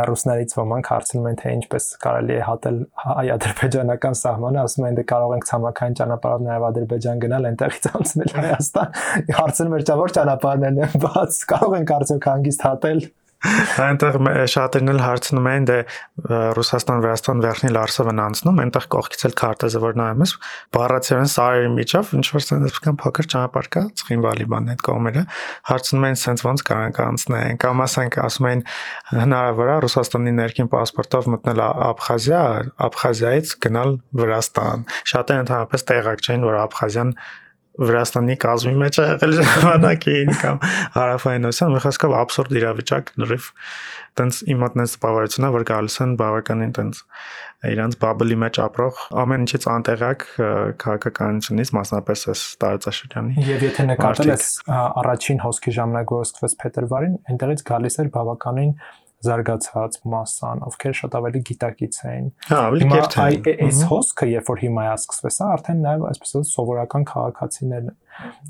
ռուսներից 0.10 0.55
ոմանք 0.58 0.89
հարցնում 0.96 1.27
են 1.29 1.38
թե 1.41 1.53
ինչպես 1.55 1.89
կարելի 2.05 2.36
է 2.36 2.39
հատել 2.50 2.79
հայ-ադրբեջանական 3.05 4.17
սահմանը, 4.25 4.63
ասում 4.65 4.88
են 4.89 4.98
դե 4.98 5.05
կարող 5.13 5.36
ենք 5.36 5.50
ցամաքային 5.51 6.00
ճանապարհով 6.01 6.46
նաև 6.46 6.65
Ադրբեջան 6.72 7.22
գնալ, 7.25 7.50
այնտեղից 7.51 7.89
անցնել 8.00 8.34
Հայաստան։ 8.39 8.98
Հարցնում 9.36 9.75
եմ, 9.75 9.86
ճա 9.86 10.00
որ 10.01 10.15
ճանապարհն 10.15 10.67
են 10.72 10.82
բաց, 11.05 11.39
կարող 11.53 11.77
ենք 11.82 11.96
արդյոք 12.00 12.29
հանգիստ 12.32 12.65
հատել 12.65 13.05
Հա, 13.45 13.85
այնտեղ 13.85 14.15
շատերն 14.49 14.91
էլ 14.93 14.99
հարցնում 15.03 15.47
են, 15.51 15.65
դե 15.69 15.75
Ռուսաստան 16.57 17.01
Վրաստան 17.03 17.41
վերջնի 17.43 17.69
Լարսովն 17.75 18.21
անցնում, 18.23 18.61
այնտեղ 18.63 18.87
կողքից 18.95 19.25
էլ 19.27 19.35
քարտեզը 19.41 19.81
որ 19.83 19.97
նայում 19.99 20.23
ես, 20.25 20.33
բառացիորեն 20.75 21.31
սարերի 21.35 21.69
միջով 21.75 22.13
ինչ 22.15 22.25
որ 22.31 22.45
sense 22.45 22.81
կան 22.85 22.99
փոքր 23.03 23.29
ճանապարհ 23.35 23.69
կա 23.75 23.83
Ղինվալի 24.09 24.47
բանն 24.55 24.73
այդ 24.73 24.83
կողմերը, 24.87 25.23
հարցնում 25.69 26.07
են 26.09 26.19
sense 26.23 26.47
ոնց 26.47 26.65
կարող 26.71 26.99
անցնեն, 27.05 27.61
կամ 27.61 27.85
ասենք 27.85 28.19
ասում 28.25 28.49
են 28.49 28.65
հնարավոր 29.13 29.71
է 29.75 29.77
Ռուսաստանի 29.85 30.35
ներքին 30.41 30.71
паспортով 30.73 31.31
մտնել 31.35 31.63
Աբխազիա, 31.65 32.43
Աբխազիայից 32.89 33.55
գնալ 33.65 33.97
Վրաստան։ 34.15 34.85
Շատերը 35.13 35.45
ընդհանրապես 35.45 35.89
տեղակ 35.91 36.25
չեն, 36.25 36.45
որ 36.49 36.61
Աբխազիան 36.65 37.17
Վրաստանի 37.75 38.36
կազմի 38.39 38.74
մեջ 38.82 39.00
է 39.01 39.05
եղել 39.10 39.34
ժամանակին 39.39 40.34
կամ 40.44 40.60
հարավային 40.96 41.50
Ասիան, 41.50 41.74
մի 41.75 41.82
խոսքով 41.86 42.15
абսուրդ 42.22 42.55
իրավիճակ 42.62 43.12
լրիվ 43.24 43.50
տենց 44.15 44.38
իմ 44.48 44.62
մոտ 44.63 44.77
նես 44.79 44.94
բավարարությունա 45.03 45.50
որ 45.55 45.65
գալիս 45.67 45.98
են 46.05 46.12
բավականին 46.22 46.74
տենց 46.75 47.01
իրանց 47.75 47.98
բաբլի 48.00 48.38
մեջ 48.46 48.60
ապրող 48.65 49.01
ամեն 49.22 49.46
ինչից 49.46 49.65
անտեղակ 49.74 50.25
քաղաքականությունից 50.84 51.72
մասնապես 51.75 52.25
էս 52.32 52.44
տարածաշրջանի 52.63 53.46
եւ 53.50 53.65
եթե 53.65 53.88
նկատել 53.91 54.32
ես 54.32 54.46
առաջին 55.03 55.41
հոսքի 55.46 55.75
ժամանակ 55.79 56.13
որ 56.15 56.27
սկսվեց 56.29 56.55
փետրվարին 56.63 57.17
այնտեղից 57.34 57.65
գալիս 57.72 58.00
էր 58.05 58.12
բավականին 58.15 58.72
զարգացած 59.25 60.00
մասան, 60.15 60.63
ովքեր 60.70 60.98
շատ 61.01 61.20
ավելի 61.20 61.44
գիտակից 61.50 62.00
էին։ 62.05 62.32
Հա, 62.50 62.62
ավելի 62.70 62.89
կերտ 62.94 63.20
է։ 63.25 63.55
Այս 63.65 63.84
հոսքը, 63.91 64.32
երբ 64.36 64.50
որ 64.53 64.63
հիմա 64.65 64.86
է 64.86 64.96
սկսվեց, 64.96 65.39
արդեն 65.55 65.86
նաև 65.86 66.10
այսպես 66.12 66.36
ասած 66.36 66.55
սովորական 66.55 67.08
քաղաքացիներն 67.12 67.94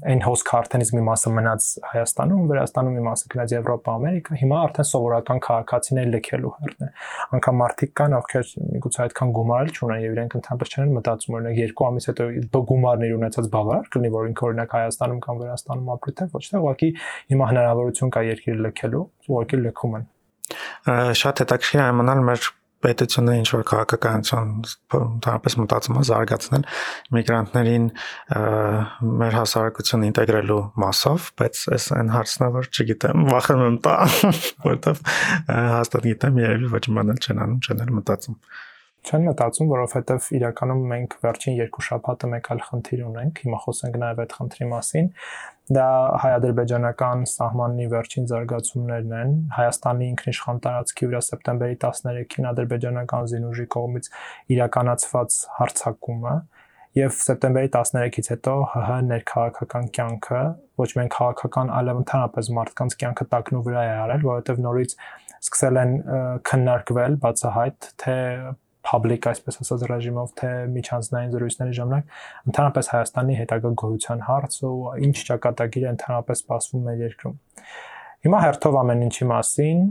այն 0.06 0.20
հոսքը 0.22 0.54
արդեն 0.60 0.84
իսկ 0.86 0.96
մի 0.96 1.04
մասը 1.08 1.32
մնաց 1.36 1.68
Հայաստանում, 1.90 2.42
Վրաստանում 2.52 2.96
մի 2.96 3.04
մասը 3.06 3.30
գնաց 3.34 3.54
Եվրոպա, 3.56 3.96
Ամերիկա, 4.00 4.38
հիմա 4.42 4.60
արդեն 4.66 4.88
սովորական 4.90 5.42
քաղաքացիներ 5.46 6.10
լքելու 6.14 6.52
հերթն 6.60 6.86
է։ 6.86 6.90
Անկամ 7.38 7.60
մարդիկ 7.62 7.94
կան, 8.00 8.16
ովքեր 8.20 8.52
միգուցե 8.76 9.02
այդքան 9.06 9.34
գումարել 9.40 9.74
չունեն 9.76 10.04
եւ 10.06 10.16
իրենք 10.16 10.38
ընդհանրապես 10.40 10.76
չեն 10.76 10.96
մտածում 11.00 11.38
օրինակ 11.40 11.62
երկու 11.66 11.88
ամիս 11.90 12.10
հետո 12.12 12.64
գումարներ 12.76 13.16
ունեցած 13.16 13.50
բավարար 13.56 13.90
կլինի, 13.96 14.14
որ 14.16 14.30
ինքը 14.32 14.50
օրինակ 14.52 14.76
Հայաստանում 14.76 15.24
կամ 15.26 15.42
Վրաստանում 15.46 15.94
ապրի 15.96 16.16
թե 16.22 16.30
ոչ 16.36 16.44
թե 16.46 16.62
ուղղակի 16.62 16.92
հիմա 17.34 17.50
հնարավորություն 17.56 18.14
կա 18.16 18.28
երկիրը 18.30 18.68
լքելու, 18.70 19.08
ուղղակի 19.26 19.64
լքում 19.66 19.98
են 20.02 20.12
շատ 20.86 21.44
հետաքրքիր 21.46 21.82
է 21.82 21.90
իմանալ 21.96 22.24
մեր 22.30 22.52
պետությունը 22.86 23.36
ինչ 23.40 23.48
որ 23.56 23.64
քաղաքականություն 23.70 24.52
ընդհանրապես 24.66 25.56
մտածում 25.62 25.98
է 26.02 26.04
զարգացնել 26.10 26.66
միգրանտներին 27.16 27.88
մեր 29.22 29.38
հասարակություն 29.40 30.06
ինտեգրելու 30.10 30.60
մասով, 30.84 31.32
բայց 31.42 31.64
այս 31.78 31.88
այն 31.98 32.14
հարցն 32.16 32.46
է, 32.46 32.52
որ 32.60 32.70
չգիտեմ, 32.76 33.26
վախենում 33.32 33.66
եմ 33.72 33.80
տա, 33.88 33.96
որովհետև 34.68 35.04
հաստատ 35.50 36.08
գիտեմ, 36.12 36.40
երևի 36.46 36.72
ոչ 36.76 36.84
իմանալ 36.94 37.22
չեն 37.26 37.44
անում, 37.46 37.60
չեն 37.66 37.84
էլ 37.86 37.94
մտածում 38.00 38.40
չեն 39.06 39.28
մտածում, 39.30 39.68
որովհետև 39.70 40.28
իրականում 40.34 40.80
մենք 40.92 41.12
վերջին 41.22 41.58
երկու 41.60 41.84
շաբաթը 41.86 42.30
մեկ 42.32 42.48
այլ 42.56 42.62
խնդիր 42.66 43.04
ունենք, 43.06 43.42
հիմա 43.46 43.60
խոսենք 43.66 44.00
նաև 44.02 44.22
այդ 44.24 44.34
խնդրի 44.40 44.70
մասին, 44.72 45.10
Դա 45.66 45.86
հայ-ադրբեջանական 46.22 47.24
սահմանի 47.26 47.86
վերջին 47.90 48.28
զարգացումներն 48.30 49.14
են։ 49.20 49.32
Հայաստանի 49.56 50.10
ինքնիշխան 50.14 50.60
տարածքի 50.66 51.08
վրա 51.10 51.22
սեպտեմբերի 51.26 51.78
13-ին 51.82 52.48
ադրբեջանական 52.52 53.30
զինուժի 53.32 53.66
կողմից 53.76 54.10
իրականացված 54.56 55.38
հարձակումը 55.56 56.36
եւ 56.96 57.18
սեպտեմբերի 57.18 57.72
13-ից 57.74 58.30
հետո 58.36 58.54
ՀՀ 58.76 59.00
ներքաղաքական 59.10 59.90
կյանքը 59.98 60.44
ոչ 60.86 60.90
միայն 60.96 61.12
քաղաքական, 61.16 61.72
այլև 61.80 62.02
ընդհանրապես 62.04 62.52
մարդկանց 62.60 62.96
կյանքը 63.02 63.28
տակնու 63.34 63.64
վրա 63.66 63.82
է 63.90 63.96
արել, 64.06 64.24
որովհետեւ 64.30 64.62
նորից 64.70 64.96
սկսել 65.46 65.82
են 65.82 65.98
քննարկվել 66.46 67.18
բացահայտ 67.26 67.90
թե 68.06 68.16
public 68.86 69.28
այսպես 69.32 69.60
ասած 69.64 69.84
ռեժիմով 69.90 70.32
թե 70.40 70.52
միջանձնային 70.76 71.34
զրույցների 71.36 71.76
ժամանակ 71.80 72.16
ընդհանրապես 72.52 72.90
Հայաստանի 72.94 73.38
հետագա 73.42 73.72
գոյության 73.82 74.24
հարց 74.30 74.58
ու 74.70 74.78
ինչ 75.10 75.16
ճակատագիր 75.30 75.86
է 75.86 75.92
ընդհանրապես 75.96 76.42
սպասվում 76.46 76.86
մեր 76.90 77.04
երկրում։ 77.06 77.38
Հիմա 78.26 78.40
հերթով 78.46 78.80
ամեն 78.86 79.06
ինչի 79.06 79.30
մասին 79.32 79.84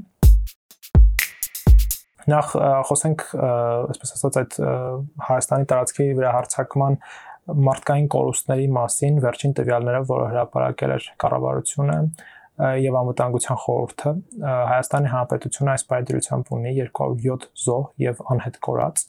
նախ 2.34 2.54
խոսենք 2.88 3.22
այսպես 3.44 4.14
ասած 4.16 4.38
այդ 4.40 4.58
Հայաստանի 5.28 5.68
տարածքի 5.74 6.06
վրա 6.18 6.30
հարցակման 6.38 6.98
մարդկային 7.44 8.06
կորուստների 8.14 8.68
մասին 8.72 9.18
վերջին 9.20 9.52
տվյալները, 9.58 10.00
որը 10.08 10.28
հրապարակել 10.30 10.94
էր 10.94 11.08
կառավարությունը, 11.20 11.96
եւ 12.54 12.96
անվտանգության 13.00 13.58
խորհուրդը 13.64 14.10
Հայաստանի 14.44 15.08
Հանրապետությունը 15.14 15.72
այս 15.74 15.84
պայդրությամբ 15.90 16.52
ունի 16.54 16.74
207 16.78 17.48
զոհ 17.64 17.88
եւ 18.04 18.20
անհետ 18.34 18.58
կորած 18.68 19.02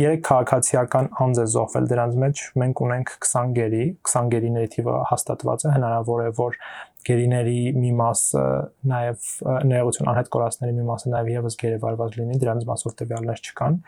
երեք 0.00 0.20
քաղաքացիական 0.26 1.08
անձ 1.24 1.40
է 1.42 1.44
զոհվել 1.50 1.86
դրանց 1.90 2.18
մեջ 2.22 2.42
մենք 2.62 2.82
ունենք 2.86 3.12
20 3.26 3.54
գերի 3.58 3.84
20 4.06 4.28
գերիների 4.34 4.70
թիվը 4.74 4.96
հաստատված 5.10 5.64
է 5.66 5.72
հնարավոր 5.76 6.22
է 6.24 6.28
որ 6.40 6.58
գերիների 7.06 7.60
մի 7.80 7.90
մասը 8.00 8.42
նաև 8.90 9.28
ներողություն 9.70 10.10
անհետ 10.10 10.30
կորածների 10.34 10.74
մի 10.76 10.84
մասը 10.90 11.12
նաև 11.14 11.30
եւս 11.30 11.56
գերեվարված 11.60 12.16
լինի, 12.20 12.38
դրանց 12.42 12.66
մասով 12.70 12.94
տվյալներ 13.00 13.42
չկան, 13.50 13.78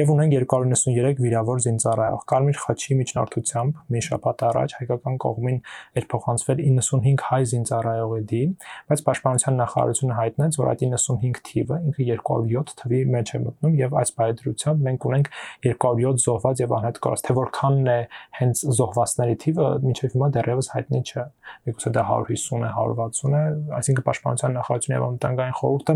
եւ 0.00 0.12
ունեն 0.14 0.32
293 0.34 1.22
վիրավոր 1.24 1.62
զինծառայող։ 1.66 2.24
Կարմիր 2.30 2.60
խաչի 2.60 2.98
միջնորդությամբ 3.00 3.80
մի 3.90 4.02
շաբաթ 4.06 4.44
առաջ 4.50 4.74
հայկական 4.80 5.18
կողմին 5.24 5.58
էր 6.00 6.08
փոխանցվել 6.10 6.62
95 6.70 7.24
հայ 7.30 7.42
զինծառայողի 7.50 8.22
դի, 8.30 8.42
բայց 8.90 9.04
պաշտպանության 9.10 9.60
նախարարությունը 9.60 10.18
հայտնեց, 10.20 10.60
որ 10.60 10.70
այդ 10.70 10.84
95 10.90 11.42
թիվը 11.50 11.80
ինքը 11.90 12.06
207 12.10 12.74
թվի 12.80 13.00
մեջ 13.10 13.30
է 13.30 13.40
մտնում 13.44 13.76
եւ 13.80 13.96
այս 14.00 14.12
բայդրությամբ 14.20 14.84
մենք 14.86 15.06
ունենք 15.10 15.30
207 15.66 16.24
զոհված 16.24 16.62
եւ 16.64 16.74
անհետ 16.80 17.00
կորած, 17.04 17.24
թե 17.26 17.36
որքանն 17.40 17.90
է 17.90 17.98
հենց 18.40 18.62
զոհվածների 18.80 19.36
թիվը, 19.44 19.68
մինչեւ 19.86 20.16
հիմա 20.16 20.30
դեռևս 20.36 20.70
հայտնի 20.74 21.00
չէ։ 21.10 21.24
Միգուցե 21.70 21.92
դա 21.96 22.04
150 22.10 22.59
150 22.68 22.68
է, 22.68 22.72
160 22.74 23.36
է, 23.40 23.74
այսինքն 23.78 24.06
պաշտպանության 24.10 24.56
նախարարությունը 24.60 24.96
եւ 24.98 25.06
անվտանգային 25.08 25.56
խորհուրդը 25.60 25.94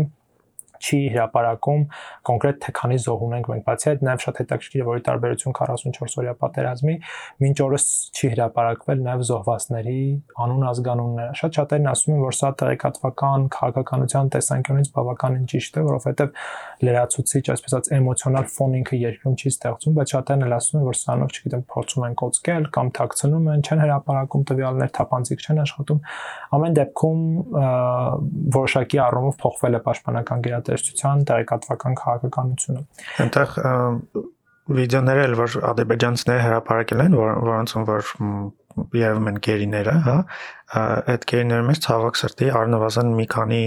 չի 0.85 0.99
հրապարակում 1.15 1.83
կոնկրետ 2.29 2.59
թե 2.65 2.73
քանի 2.79 2.97
զոհ 3.05 3.23
ունենք 3.25 3.49
մենք, 3.51 3.63
բացի 3.65 3.89
այդ 3.91 4.03
նաև 4.05 4.23
շատ 4.25 4.39
հետաքրքիր 4.41 4.81
է, 4.81 4.85
որ 4.85 4.99
ի 4.99 5.03
տարբերություն 5.05 5.55
44 5.55 6.19
օրյա 6.21 6.33
պատերազմի 6.45 6.95
մինչ 7.45 7.57
օրս 7.65 7.85
չի 8.15 8.29
հրապարակվել 8.35 9.01
նաև 9.05 9.23
զոհվածների 9.29 9.99
անուն 10.45 10.65
ազգանունները։ 10.69 11.35
Շատ 11.39 11.59
շատերն 11.59 11.89
ասում 11.91 12.15
են, 12.15 12.21
որ 12.25 12.35
սա 12.35 12.49
տեղեկատվական 12.61 13.47
քաղաքականության 13.55 14.31
տեսանկյունից 14.35 14.91
բավականին 14.95 15.45
ճիշտ 15.55 15.75
է, 15.75 15.85
որովհետև 15.85 16.39
լրացուցիչ, 16.85 17.43
այսպես 17.55 17.75
ասած, 17.75 17.89
էմոցիոնալ 17.95 18.47
ֆոն 18.55 18.75
ինքը 18.79 18.99
երկրում 19.05 19.35
չի 19.35 19.51
ստեղծում, 19.55 19.95
բայց 19.95 20.13
շատերն 20.15 20.45
էլ 20.45 20.55
ասում 20.55 20.79
են, 20.79 20.85
որ 20.85 20.97
սրանով, 20.99 21.35
չգիտեմ, 21.35 21.63
փորձում 21.75 22.05
են 22.05 22.15
կոծկել 22.21 22.67
կամ 22.75 22.91
թաքցնում 22.95 23.49
են, 23.55 23.65
չեն 23.65 23.83
հրապարակում 23.85 24.45
տվյալներ, 24.51 24.91
թափանցիկ 24.95 25.45
չեն 25.45 25.61
աշխատում։ 25.65 25.99
Ամեն 26.55 26.77
դեպքում 26.79 27.21
որոշակի 28.55 29.01
առումով 29.05 29.39
փոխվել 29.45 29.75
է 29.75 29.81
պաշտպանական 29.85 30.45
գերատեսչությունը 30.45 30.74
տնտեսչության 30.75 31.23
տեղեկատվական 31.29 31.95
քաղաքականությունը։ 31.99 32.81
Այնտեղ 33.23 33.55
վիդեոներ 34.75 35.19
էլ 35.25 35.33
որ 35.39 35.55
ադրբեջանցիները 35.71 36.43
հրապարակել 36.45 37.03
են, 37.05 37.17
որ 37.19 37.33
որոնց 37.45 37.73
որ 37.85 38.11
երևում 38.95 39.27
են 39.31 39.37
գերիները, 39.45 39.93
հա, 40.05 40.15
այդ 41.13 41.27
գերիների 41.31 41.65
մեջ 41.69 41.81
ցավոք 41.85 42.17
սրտի 42.19 42.49
առնվազն 42.59 43.11
մի 43.15 43.25
քանի 43.31 43.61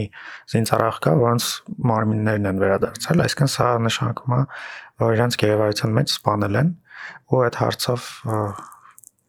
զինծառայող 0.53 0.99
կա, 1.07 1.15
որոնց 1.23 1.47
մարմիններն 1.89 2.51
են 2.51 2.61
վերադարձել, 2.65 3.23
այսինքն 3.25 3.53
սա 3.55 3.69
նշանակում 3.89 4.35
է, 4.37 4.43
որ 5.05 5.17
իրancs 5.17 5.41
գերեվարության 5.45 5.97
մեջ 5.99 6.13
սպանել 6.19 6.61
են 6.61 6.75
ու 7.33 7.43
այդ 7.47 7.61
հարցով 7.63 8.11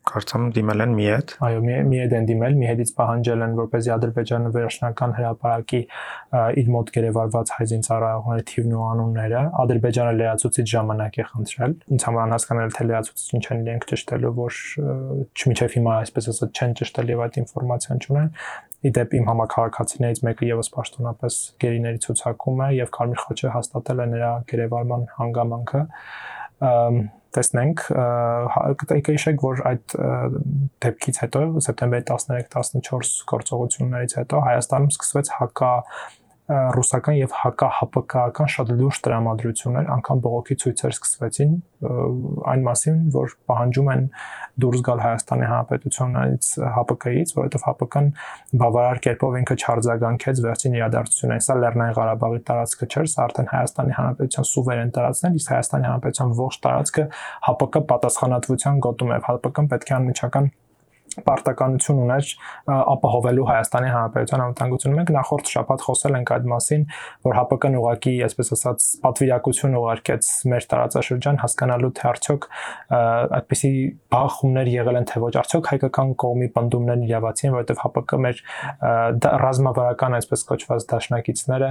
կարծեմ 0.10 0.46
դիմել 0.56 0.84
են 0.86 0.94
մի 0.98 1.06
հետ։ 1.10 1.34
Այո, 1.48 1.60
մի 1.66 1.76
մի 1.90 2.00
հետ 2.00 2.16
են 2.20 2.28
դիմել, 2.30 2.56
մի 2.60 2.70
հետից 2.70 2.92
պահանջել 3.00 3.44
են, 3.46 3.54
որպեսզի 3.60 3.94
Ադրբեջանը 3.96 4.52
վերջնական 4.56 5.16
հրապարակի 5.20 5.82
իր 6.60 6.72
մոտ 6.76 6.92
գերեվարված 7.00 7.54
հայ 7.60 7.68
զինծառայողների 7.70 8.46
թիվն 8.50 8.76
ու 8.80 8.86
անունները։ 8.90 9.44
Ադրբեջանը 9.64 10.14
լրացուցիչ 10.20 10.68
ժամանակ 10.74 11.20
է 11.20 11.28
խնդրել։ 11.30 11.76
Ինձ 11.90 12.08
համար 12.10 12.26
անհասկանալի 12.30 12.76
թե 12.80 12.88
լրացուցիչ 12.90 13.30
ինչ 13.40 13.46
են 13.50 13.64
իրենք 13.70 13.88
ճշտելու, 13.90 14.34
որ 14.40 14.60
չմիջև 15.40 15.78
հիմա 15.80 15.94
այսպես 16.00 16.30
ասած 16.34 16.60
չեն 16.60 16.76
ճշտել 16.80 17.14
եւ 17.14 17.24
այդ 17.26 17.40
ինֆորմացիան 17.44 18.04
չունեն 18.06 18.34
իդեպ 18.80 19.14
իմ 19.20 19.26
համակարգացիներից 19.28 20.20
մեկը 20.24 20.48
եւս 20.50 20.70
պաշտոնապես 20.72 21.40
գերիների 21.60 22.00
ցուցակում 22.06 22.62
է 22.64 22.68
եւ 22.78 22.92
Կարմիր 22.96 23.22
խաչը 23.26 23.52
հաստատել 23.56 24.04
է 24.04 24.06
նրա 24.14 24.30
գերեվարման 24.52 25.04
հանգամանքը 25.18 25.82
տեսնենք 27.36 27.84
կհիշեք 29.06 29.44
որ 29.46 29.62
այդ 29.70 29.96
դեպքից 30.86 31.20
հետո 31.24 31.42
սեպտեմբերի 31.66 32.06
13-14 32.10 33.12
գործողություններից 33.34 34.16
հետո 34.20 34.42
Հայաստանում 34.48 34.94
սկսվեց 34.96 35.32
հակա 35.40 35.74
ռուսական 36.50 37.16
եւ 37.20 37.34
հակա-ՀՊԿ-ական 37.40 38.48
շատ 38.50 38.70
լուրջ 38.74 39.00
տրամադրություններ, 39.06 39.90
անգամ 39.96 40.22
բողոքի 40.26 40.56
ցույցեր 40.64 40.94
սկսվեցին 40.96 41.52
այն 42.50 42.64
մասին, 42.66 42.96
որ 43.14 43.36
պահանջում 43.50 43.90
են 43.94 44.08
դուրս 44.64 44.82
գալ 44.88 45.04
Հայաստանի 45.06 45.50
Հանրապետությունից 45.50 46.50
ՀՊԿ-ից, 46.60 47.34
որովհետեւ 47.38 47.68
ՀՊԿ-ն 47.70 48.10
բավարար 48.64 49.02
կերպով 49.06 49.38
ինքը 49.40 49.58
չարձագանքեց 49.62 50.42
վերջին 50.50 50.78
իրադարձություններին։ 50.80 51.46
Սա 51.46 51.58
Լեռնային 51.60 51.96
Ղարաբաղի 52.00 52.42
տարածքը 52.50 52.90
չէր, 52.90 53.10
սա 53.14 53.20
արդեն 53.30 53.52
Հայաստանի 53.54 53.94
Հանրապետության 54.00 54.50
սուվերեն 54.50 54.94
տարածքն 54.98 55.30
է, 55.30 55.34
իսկ 55.40 55.54
Հայաստանի 55.54 55.90
Հանրապետության 55.90 56.34
ողջ 56.40 56.60
տարածքը 56.66 57.06
ՀՊԿ 57.54 57.86
պատասխանատվության 57.94 58.84
գոտում 58.90 59.14
է։ 59.14 59.22
ՀՊԿ-ն 59.30 59.70
պետք 59.70 59.94
է 59.94 59.98
անմիջական 60.00 60.52
պարտականություն 61.26 62.00
ուներ 62.04 62.30
ապահովելու 62.70 63.46
Հայաստանի 63.50 63.90
Հանրապետության 63.94 64.44
անվտանգությունը։ 64.46 64.98
Մենք 65.00 65.12
նախորդ 65.16 65.52
շաբաթ 65.54 65.86
խոսել 65.88 66.18
ենք 66.20 66.32
այդ 66.36 66.48
մասին, 66.54 66.84
որ 67.26 67.40
ՀԱՊԿ-ն 67.40 67.78
ուղակի, 67.80 68.14
այսպես 68.30 68.52
ասած, 68.56 68.86
պատվիրակություն 69.06 69.78
ուղարկեց 69.80 70.30
մեր 70.54 70.68
տարածաշրջան 70.74 71.40
հասկանալու 71.44 71.92
թե 72.00 72.06
արդյոք 72.10 72.48
այդպիսի 73.40 73.74
բախումներ 74.14 74.72
եղել 74.76 75.00
են 75.00 75.10
թե 75.10 75.24
ոչ, 75.26 75.34
արդյոք 75.40 75.72
հայկական 75.74 76.14
կողմի 76.24 76.50
բնդումներն 76.60 77.06
իրավացի 77.10 77.50
են, 77.50 77.56
որովհետև 77.58 77.84
ՀԱՊԿ 77.90 78.22
մեր 78.26 78.44
ռազմավարական 79.50 80.18
այսպես 80.20 80.46
կոչված 80.50 80.88
դաշնակիցները 80.94 81.70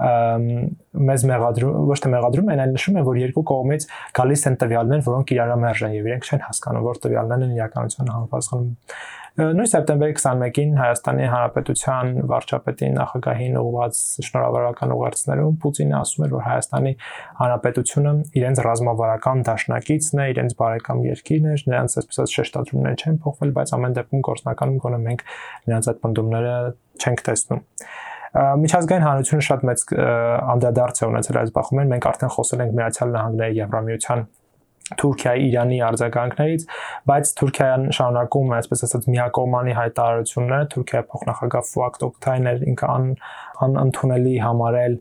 մեզ 0.00 1.24
մեղադրում, 1.30 1.88
ոչ 1.90 1.98
թե 2.00 2.10
մեղադրում 2.14 2.50
են, 2.54 2.62
այլ 2.64 2.74
նշում 2.76 2.98
են, 3.00 3.06
որ 3.10 3.20
երկու 3.20 3.44
կողմից 3.50 3.86
գալիս 4.16 4.44
են 4.50 4.58
տվյալներ, 4.64 5.02
որոնք 5.06 5.32
իրարամերժ 5.36 5.86
են 5.86 5.96
եւ 5.98 6.10
իրենք 6.10 6.28
չեն 6.30 6.44
հասկանում, 6.48 6.86
որ 6.88 7.00
տվյալներն 7.04 7.46
են 7.46 7.56
իրականության 7.60 8.12
համապատասխանում 8.14 8.70
Նույն 9.40 9.68
սեպտեմբերի 9.70 10.14
21-ին 10.16 10.72
Հայաստանի 10.74 11.26
Հանրապետության 11.30 12.08
վարչապետի 12.28 12.88
նախագահին 12.96 13.58
ուղված 13.60 14.00
շնորհավորական 14.26 14.94
ուղերձներում 14.96 15.54
Պուտինը 15.62 15.96
ասում 16.00 16.24
էր, 16.26 16.34
որ 16.34 16.44
Հայաստանի 16.48 16.92
Հանրապետությունը 17.38 18.14
իրենց 18.40 18.62
ռազմավարական 18.66 19.44
դաշնակիցն 19.46 20.20
է, 20.20 20.28
իրենց 20.34 20.56
բարեկամ 20.60 21.02
երկիրն 21.06 21.48
է, 21.54 21.56
նրանց 21.70 21.96
այսպես 22.02 22.34
շեշտադրումներ 22.34 23.00
չեն 23.00 23.20
փոխվել, 23.22 23.54
բայց 23.60 23.74
ամեն 23.78 23.98
դեպքում 24.00 24.24
գործնականում 24.30 24.80
գոնե 24.84 25.00
մենք 25.06 25.26
նրանց 25.70 25.90
այդ 25.94 26.04
բնդումները 26.04 26.54
չենք 27.00 27.26
տեսնում 27.30 27.64
միջազգային 28.30 29.04
հանրությունը 29.06 29.44
շատ 29.46 29.62
մեծ 29.66 29.80
անդրադարձ 30.54 31.00
է 31.00 31.06
ունեցել 31.10 31.38
այս 31.40 31.50
բախումին 31.56 31.88
մենք 31.90 32.04
արդեն 32.10 32.32
խոսել 32.34 32.60
ենք 32.64 32.76
Միացյալ 32.78 33.14
Նահանգների 33.16 33.56
Եվրամիության 33.58 34.22
Թուրքիայի 34.98 35.44
Իրանի 35.50 35.78
արձագանքներից, 35.86 36.64
բայց 37.10 37.32
Թուրքիան 37.40 37.84
շարունակում 37.96 38.50
է, 38.50 38.56
այսպես 38.60 38.84
ասած, 38.86 39.06
միակողմանի 39.14 39.76
հայտարարությունները, 39.78 40.68
Թուրքիայի 40.74 41.06
փոխնախագահ 41.10 41.64
Ֆուակ 41.70 42.00
Տոկտայներ 42.00 42.64
ինքը 42.70 42.90
ան 42.90 43.06
անընդունելի 43.60 44.34
համարել 44.40 44.94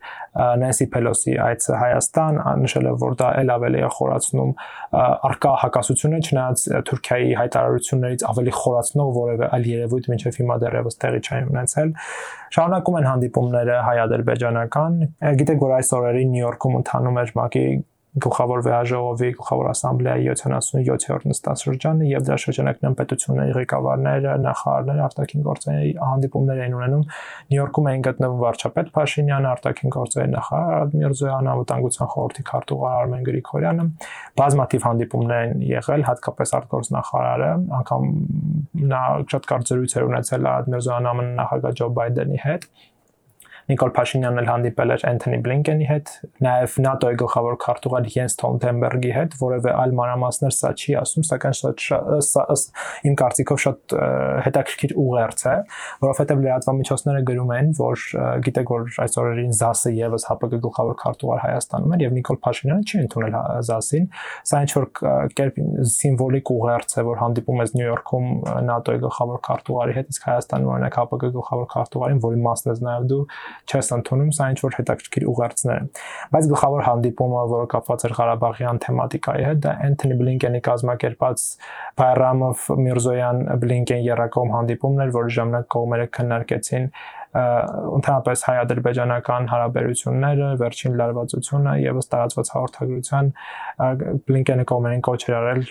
Նենսի 0.59 0.87
Պելոսի 0.93 1.35
այցը 1.45 1.77
Հայաստան, 1.79 2.39
նշել 2.63 2.89
է, 2.89 2.93
որ 3.03 3.15
դա 3.19 3.29
ել 3.39 3.53
ավելի 3.55 3.79
է 3.79 3.91
խորացնում 3.95 4.51
արկա 5.29 5.53
հակասությունը, 5.63 6.19
չնայած 6.27 6.65
Թուրքիայի 6.89 7.31
հայտարարություններից 7.39 8.25
ավելի 8.29 8.55
խորացնող 8.59 9.13
որևէ 9.19 9.49
այլ 9.59 9.69
երևույթ 9.69 10.09
մինչև 10.11 10.39
հիմա 10.43 10.59
դեռևս 10.65 10.99
տեղի 11.03 11.21
չեն 11.29 11.49
ունեցել։ 11.53 11.93
Շարունակում 12.59 12.99
են 12.99 13.09
հանդիպումները 13.09 13.79
հայ-ադրբեջանական։ 13.89 14.99
Գիտեք, 15.39 15.63
որ 15.63 15.75
այս 15.79 15.93
օրերին 15.99 16.35
Նյու 16.35 16.49
Յորքում 16.49 16.77
ընթանում 16.79 17.19
էր 17.23 17.33
ՄԱԿ-ի 17.39 17.65
գլխավոր 18.17 18.61
վեաժողովի 18.65 19.27
գլխավոր 19.37 19.67
ասամբլեայի 19.69 20.29
77-րդ 20.33 21.25
նստաշրջանը 21.29 22.07
եւ 22.09 22.23
դրա 22.25 22.37
շրջանակներում 22.43 22.95
պետությունների 22.99 23.53
ղեկավարները, 23.59 24.31
նախարարները, 24.45 25.03
արտաքին 25.05 25.45
գործերի 25.45 25.91
հանդիպումներ 26.01 26.61
էին 26.63 26.77
ունենում։ 26.79 27.03
Նյու 27.53 27.59
Յորքում 27.59 27.89
էին 27.93 28.05
գտնվում 28.09 28.41
վարչապետ 28.41 28.91
Փաշինյանը, 28.97 29.49
արտաքին 29.53 29.93
գործերի 29.93 30.33
նախարար 30.33 30.93
Միրզոյանը, 30.99 31.49
անվտանգության 31.53 32.11
խորհրդի 32.17 32.45
քարտուղար 32.49 32.97
Արմեն 32.99 33.25
Գրիգորյանը։ 33.29 33.87
Բազմաթիվ 34.41 34.85
հանդիպումներ 34.89 35.49
են 35.49 35.65
եղել, 35.69 36.05
հատկապես 36.09 36.55
արտգործ 36.59 36.93
նախարարը, 36.97 37.51
անգամ 37.79 38.07
նա 38.89 39.03
շատ 39.29 39.49
կարճ 39.53 39.73
զրույցեր 39.73 40.09
ունեցել 40.09 40.49
Արդ 40.49 40.71
Միրզոյանը 40.73 41.27
նախագահ 41.39 41.77
Ջո 41.79 41.89
Բայդենի 41.99 42.41
հետ 42.47 42.69
Նիկոլ 43.69 43.91
Փաշինյանն 43.93 44.41
էլ 44.41 44.47
հանդիպել 44.49 44.91
էր 44.95 45.03
Անթոնի 45.09 45.37
Բլինկենի 45.45 45.87
հետ, 45.89 46.11
նաև 46.41 46.77
ՆԱՏՕ-ի 46.89 47.17
գլխավոր 47.21 47.57
քարտուղար 47.61 48.07
Յենս 48.15 48.33
Ստոլտենբերգի 48.33 49.11
հետ, 49.13 49.35
որևէ 49.37 49.73
այլ 49.77 49.93
մանրամասներ 49.99 50.55
սա 50.57 50.71
չի 50.73 50.95
ասում, 51.03 51.25
սակայն 51.29 51.57
շատ 51.59 51.83
իմ 53.09 53.17
կարծիքով 53.19 53.61
շատ 53.65 53.95
հետաքրքիր 54.47 54.95
ուղերձ 55.03 55.43
է, 55.49 55.55
որովհետև 56.01 56.41
լրատվամիջոցները 56.49 57.21
գրում 57.29 57.53
են, 57.59 57.69
որ 57.77 58.05
գիտեք 58.49 58.73
որ 58.73 58.89
այս 59.05 59.19
օրերին 59.21 59.53
ԶԱՍ-ը 59.59 59.93
եւս 59.99 60.25
ՀԱՊԿ 60.33 60.59
գլխավոր 60.65 60.97
քարտուղար 61.03 61.39
Հայաստանում 61.45 61.93
էր 61.93 62.03
եւ 62.09 62.17
Նիկոլ 62.17 62.39
Փաշինյանը 62.49 62.89
չի 62.89 62.99
ընդունել 63.05 63.37
ԶԱՍ-ին, 63.69 64.09
սա 64.49 64.61
ինչ 64.65 64.71
որ 64.79 64.87
կերպ 65.39 65.61
սիմվոլիկ 65.99 66.51
ուղերձ 66.57 66.97
է, 66.99 67.05
որ 67.09 67.21
հանդիպում 67.23 67.63
ես 67.63 67.73
Նյու 67.77 67.89
Յորքում 67.89 68.27
ՆԱՏՕ-ի 68.79 69.01
գլխավոր 69.05 69.39
քարտուղարի 69.49 69.95
հետ, 69.99 70.11
իսկ 70.13 70.27
Հայաստանում 70.29 70.71
օրինակ 70.73 70.99
ՀԱՊԿ 70.99 71.31
գլխավոր 71.39 71.67
քարտուղարին, 71.73 72.21
որի 72.25 72.41
մասն 72.49 72.69
ես 72.69 72.83
նաև 72.89 73.07
դու 73.09 73.23
չես 73.69 73.91
ընդունում, 73.99 74.31
սա 74.37 74.47
ինչ 74.53 74.59
որ 74.63 74.77
հետաքրքիր 74.79 75.25
ուղերձներ 75.29 75.79
են։ 75.79 75.89
Բայց 76.33 76.49
գլխավոր 76.53 76.83
հանդիպումը, 76.87 77.43
որը 77.53 77.67
կապված 77.73 78.05
էր 78.09 78.15
Ղարաբաղյան 78.19 78.81
թեմատիկայի 78.85 79.45
հետ, 79.49 79.61
դա 79.65 79.73
Անթոնի 79.89 80.17
Բլինկենի 80.19 80.61
կազմակերպած 80.69 81.45
Բայրամով 81.99 82.67
Միրզոյան 82.89 83.41
Բլինկեն 83.63 84.03
երակոմ 84.09 84.53
հանդիպումն 84.55 85.05
էր, 85.05 85.13
որի 85.19 85.35
ժամանակ 85.39 85.69
կողմերը 85.75 86.09
քննարկեցին 86.19 86.91
ընդհանրապես 87.29 88.43
հայ-ադրբեջանական 88.47 89.47
հարաբերությունները, 89.51 90.47
վերջին 90.59 90.95
լարվածությունը 90.97 91.73
եւս 91.83 92.07
տարածված 92.09 92.49
հաղորդագրության 92.55 93.27
Բլինկենը 94.29 94.65
կողմերին 94.71 95.03
կոչ 95.05 95.19
էր 95.29 95.35
արել 95.39 95.61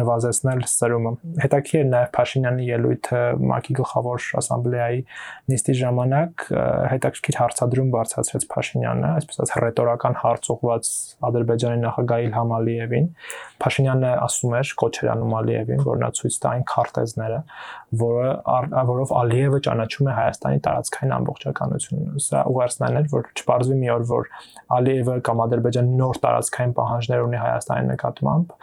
նվազեցնել 0.00 0.62
սրումը։ 0.70 1.12
Հետաքրքիր 1.42 1.80
է 1.80 1.88
նաեւ 1.90 2.12
Փաշինյանի 2.14 2.68
ելույթը 2.70 3.22
ՄԱԿ-ի 3.40 3.76
գլխավոր 3.80 4.28
ասամբլեայի 4.40 5.00
նիստի 5.50 5.74
ժամանակ 5.80 6.46
հետաքրքիր 6.94 7.40
հարցադրում 7.40 7.90
բարձրացրեց 7.90 8.46
Փաշինյանը, 8.54 9.10
այսպես 9.20 9.42
ասած 9.44 9.54
ռետորական 9.66 10.16
հարց 10.20 10.50
ուղված 10.54 10.90
Ադրբեջանի 11.30 11.82
նախագահ 11.90 12.24
Իլհամ 12.30 12.54
Ալիևին։ 12.60 13.10
Փաշինյանը 13.60 14.12
ասում 14.30 14.56
էր 14.60 14.72
կոչ 14.80 14.94
էր 15.00 15.10
անում 15.10 15.34
Ալիևին, 15.40 15.82
որ 15.90 16.00
նա 16.00 16.10
ցույց 16.20 16.38
տա 16.40 16.52
այն 16.54 16.64
քարտեզները, 16.70 17.40
որը 18.00 18.30
որով 18.90 19.14
Ալիևը 19.20 19.60
ճանաչում 19.66 20.10
է 20.10 20.16
Հայաստանի 20.20 20.62
տարածքային 21.00 21.14
ամբողջականությունը։ 21.16 22.20
Սա 22.20 22.40
ուղերձն 22.50 22.96
էր, 23.00 23.06
որ 23.10 23.28
չպարզվի 23.40 23.76
մի 23.80 23.88
օր, 23.94 24.04
որ 24.10 24.28
Ալիևը 24.76 25.14
կամ 25.24 25.42
Ադրբեջանը 25.44 25.96
նոր 26.00 26.20
տարածքային 26.20 26.74
պահանջներ 26.76 27.24
ունի 27.24 27.38
Հայաստանի 27.40 27.86
նկատմամբ 27.90 28.54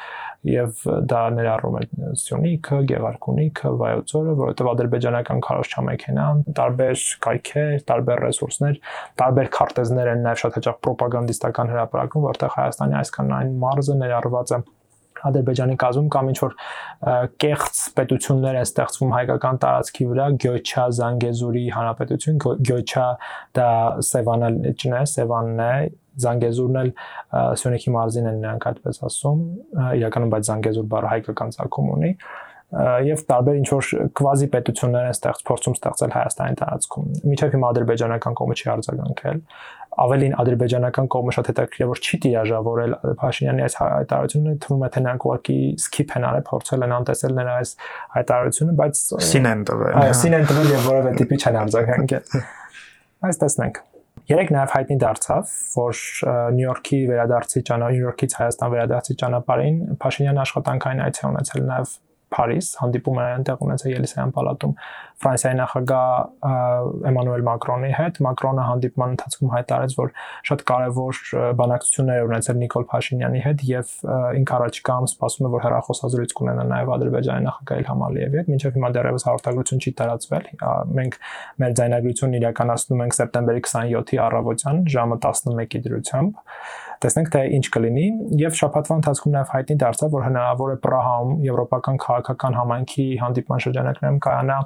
եւ 0.47 0.84
դա 1.12 1.21
ներառում 1.38 1.78
է 1.78 1.84
Սյունիքը, 2.21 2.78
Գեղարքունիքը, 2.91 3.71
Վայոցորը, 3.82 4.36
որովհետեւ 4.38 4.69
ադրբեջանական 4.71 5.41
քարոշչամեքենան, 5.47 6.43
տարբեր 6.62 7.04
կայքեր, 7.26 7.73
տարբեր 7.89 8.23
ռեսուրսներ, 8.28 8.80
տարբեր 9.17 9.52
քարտեզներ 9.58 10.12
են 10.13 10.23
նաեւ 10.28 10.41
շատ 10.45 10.60
հաճախ 10.62 10.80
ռոպագանդիստական 10.88 11.73
հրապարակում, 11.73 12.28
որտեղ 12.28 12.56
Հայաստանի 12.58 12.97
այսքան 13.02 13.34
այն 13.41 13.56
մարզը 13.65 13.97
ներառված 13.97 14.54
է 14.54 14.62
Ադրբեջանի 15.27 15.77
կազմում 15.82 16.10
կամ 16.13 16.32
ինչ 16.32 16.38
որ 16.43 16.56
կեղծ 17.43 17.84
պետություններ 17.97 18.58
են 18.58 18.67
ստեղծվում 18.67 19.13
հայկական 19.17 19.62
տարածքի 19.63 20.08
վրա, 20.12 20.27
Գյոչա, 20.43 20.84
Զանգեզուրի 20.97 21.63
հանրապետություն, 21.77 22.41
Գյոչա 22.67 23.08
դա 23.58 23.69
Սևանալիչն 24.08 24.97
է, 24.97 25.03
Սևանն 25.13 25.63
է, 25.67 25.71
Զանգեզուրն 26.17 26.82
էլ 26.82 26.91
Սյունիքի 27.62 27.93
մարզին 27.93 28.30
են 28.32 28.38
նրանք 28.41 28.67
այդպես 28.71 29.01
ասում, 29.08 29.41
իրականում 30.01 30.32
բայց 30.34 30.51
Զանգեզուր 30.51 30.88
բառը 30.93 31.12
հայկական 31.13 31.58
ցակում 31.58 31.91
ունի 31.97 32.12
եւ 32.67 33.21
տարբեր 33.32 33.58
ինչ 33.62 33.67
որ 33.71 33.89
կվազի 34.19 34.47
պետություններ 34.51 35.06
են 35.08 35.13
ստեղծ 35.15 35.43
փորձում 35.47 35.75
ստեղծել 35.77 36.12
Հայաստանի 36.17 36.58
տարածքում։ 36.60 37.06
Միջև 37.32 37.53
հիմա 37.56 37.69
ադրբեջանական 37.71 38.36
կողմը 38.41 38.58
չի 38.58 38.67
արձագանքել, 38.73 39.39
ավելին 40.03 40.36
ադրբեջանական 40.41 41.10
կողմը 41.13 41.33
շատ 41.38 41.49
հետաքրքիր 41.51 41.86
է 41.86 41.89
որ 41.91 42.01
չի 42.03 42.19
տիրաժավորել 42.25 42.95
Փաշինյանի 43.21 43.65
այս 43.67 43.77
հայտարարությունը 43.81 44.55
թվում 44.65 44.86
է 44.88 44.89
թե 44.93 45.03
նրանք 45.07 45.27
ուղղակի 45.27 45.57
skip 45.88 46.15
են 46.17 46.27
արել 46.29 46.45
փորձել 46.51 46.88
են 46.88 46.95
անտեսել 46.97 47.36
նրա 47.41 47.57
այս 47.57 47.75
հայտարարությունը 48.17 48.77
բայց 48.81 49.03
սին 49.27 49.51
են 49.51 49.67
տվել 49.71 49.99
այո 50.03 50.15
սին 50.21 50.38
են 50.38 50.49
տվել 50.53 50.73
եւ 50.77 50.89
որևէ 50.91 51.13
տիպի 51.21 51.38
չեն 51.43 51.62
արձագանքել 51.65 52.41
այս 53.27 53.41
տեսնենք 53.43 53.86
Երեք 54.27 54.49
նաև 54.51 54.71
հայտնի 54.73 54.95
դարձավ, 54.99 55.51
որ 55.77 55.99
Նյու 56.57 56.65
Յորքի 56.65 56.97
վերադարձի 57.07 57.62
ճանապարհ, 57.69 57.93
Նյու 57.93 58.01
Յորքից 58.07 58.33
Հայաստան 58.41 58.73
վերադարձի 58.73 59.15
ճանապարհին 59.21 59.77
Փաշինյանը 60.03 60.41
աշխատանքային 60.43 61.03
այց 61.05 61.21
է 61.21 61.25
ունեցել 61.29 61.63
նաև 61.69 61.93
Փարիզ, 62.33 62.69
հանդիպում 62.81 63.19
է 63.21 63.25
այնտեղ 63.37 63.61
ունեցել 63.67 63.93
Ելիսեյան 63.93 64.31
պալատում 64.35 64.73
Ֆրանսիայի 65.17 65.57
նախագահ 65.57 66.49
Էմանուել 67.09 67.43
Մակրոնի 67.47 67.91
հետ։ 67.97 68.17
Մակրոնը 68.27 68.65
հանդիպման 68.67 69.13
ընթացքում 69.15 69.53
հայտարարեց, 69.53 69.95
որ 69.97 70.11
շատ 70.49 70.63
կարևոր 70.71 71.21
բանակցություններ 71.61 72.27
ունեցել 72.27 72.59
Նիկոլ 72.61 72.85
Փաշինյանի 72.91 73.41
հետ 73.47 73.63
եւ 73.71 73.93
ինք 74.37 74.53
առաջիկայում 74.57 75.07
սպասում 75.09 75.47
է, 75.47 75.51
որ 75.57 75.65
հերախոսազրույց 75.65 76.35
կունենա 76.37 76.67
նաեւ 76.69 76.91
Ադրբեջանի 76.97 77.47
նախագահ 77.47 77.81
Իլհամ 77.81 78.03
Ալիևի 78.07 78.37
հետ, 78.37 78.51
մինչեւ 78.53 78.77
հիմա 78.77 78.91
դեռևս 78.97 79.27
հաղորդագրություն 79.27 79.81
չի 79.81 79.93
տարածվել։ 79.97 80.49
Մենք 80.97 81.19
մեր 81.63 81.77
ձայնագրությունն 81.81 82.37
իրականացնում 82.37 83.05
ենք 83.07 83.17
սեպտեմբերի 83.17 83.63
27-ի 83.67 84.21
առավոտյան 84.27 84.83
ժամը 84.97 85.17
11-ի 85.27 85.81
դրությամբ 85.87 86.43
տեսնենք 87.03 87.33
թե 87.33 87.41
ինչ 87.57 87.65
կլինի 87.77 88.05
եւ 88.41 88.55
շաբաթվա 88.62 88.99
ընթացքում 89.01 89.36
նաեւ 89.38 89.51
հայտնի 89.55 89.75
դարձավ 89.83 90.15
որ 90.17 90.23
հնարավոր 90.27 90.71
է 90.73 90.77
Պրահայում 90.88 91.33
եվրոպական 91.47 91.99
քաղաքական 92.07 92.57
համայնքի 92.57 93.10
հանդիպման 93.23 93.63
շրջանակներում 93.67 94.23
կայանա 94.27 94.62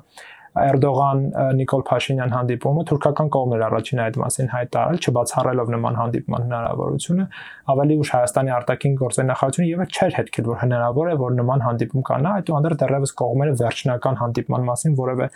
Էրդողան 0.51 1.19
Նիկոլ 1.55 1.83
Փաշինյան 1.87 2.33
հանդիպումը 2.35 2.81
թուրքական 2.89 3.29
կողմն 3.31 3.55
էր 3.55 3.61
առաջին 3.67 4.01
այդ 4.03 4.17
մասին 4.19 4.49
հայտարարել, 4.51 4.99
չբացառելով 4.99 5.71
նման 5.75 5.99
հանդիպման 6.01 6.45
հնարավորությունը, 6.47 7.27
ավելի 7.71 7.97
ուշ 8.03 8.11
Հայաստանի 8.17 8.53
արտաքին 8.57 8.97
գործերի 8.99 9.29
նախարարությունը 9.31 9.69
եւս 9.71 9.95
չէր 9.95 10.17
հետքել, 10.19 10.49
որ 10.51 10.61
հնարավոր 10.67 11.11
է, 11.11 11.17
որ 11.23 11.37
նման 11.39 11.65
հանդիպում 11.71 12.07
կանա, 12.11 12.33
այդուհանդերձ 12.41 12.81
դեռևս 12.83 13.15
կողմերը 13.21 13.59
վերջնական 13.63 14.19
հանդիպման 14.27 14.67
մասին 14.71 14.97
որևէ 14.99 15.29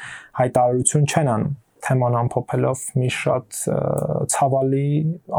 հայտարարություն 0.44 1.08
չեն 1.16 1.32
անում 1.36 1.54
թեման 1.86 2.18
ամփոփելով 2.22 2.84
մի 3.00 3.10
շատ 3.16 3.60
ցավալի, 4.34 4.88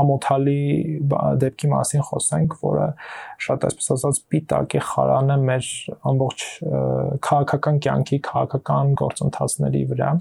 ամոթալի 0.03 0.61
դեպքի 1.43 1.71
մասին 1.73 2.05
խոսենք, 2.11 2.59
որը 2.63 2.87
շատ 3.47 3.67
այսպես 3.71 3.91
ասած 3.97 4.21
պիտակ 4.35 4.77
է 4.79 4.85
խարանը 4.91 5.39
մեր 5.47 5.73
ամբողջ 6.13 6.47
քաղաքական 7.27 7.83
կյանքի, 7.87 8.21
քաղաքական 8.31 8.95
գործընթացների 9.03 9.83
վրա 9.91 10.13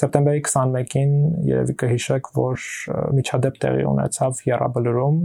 Սեպտեմբերի 0.00 0.40
21-ին 0.46 1.10
երևի 1.44 1.74
կհիշեք, 1.80 2.28
որ 2.36 2.62
միջադեպ 3.18 3.56
տեղի 3.60 3.82
ունեցավ 3.90 4.38
Եռաբլուրում, 4.48 5.18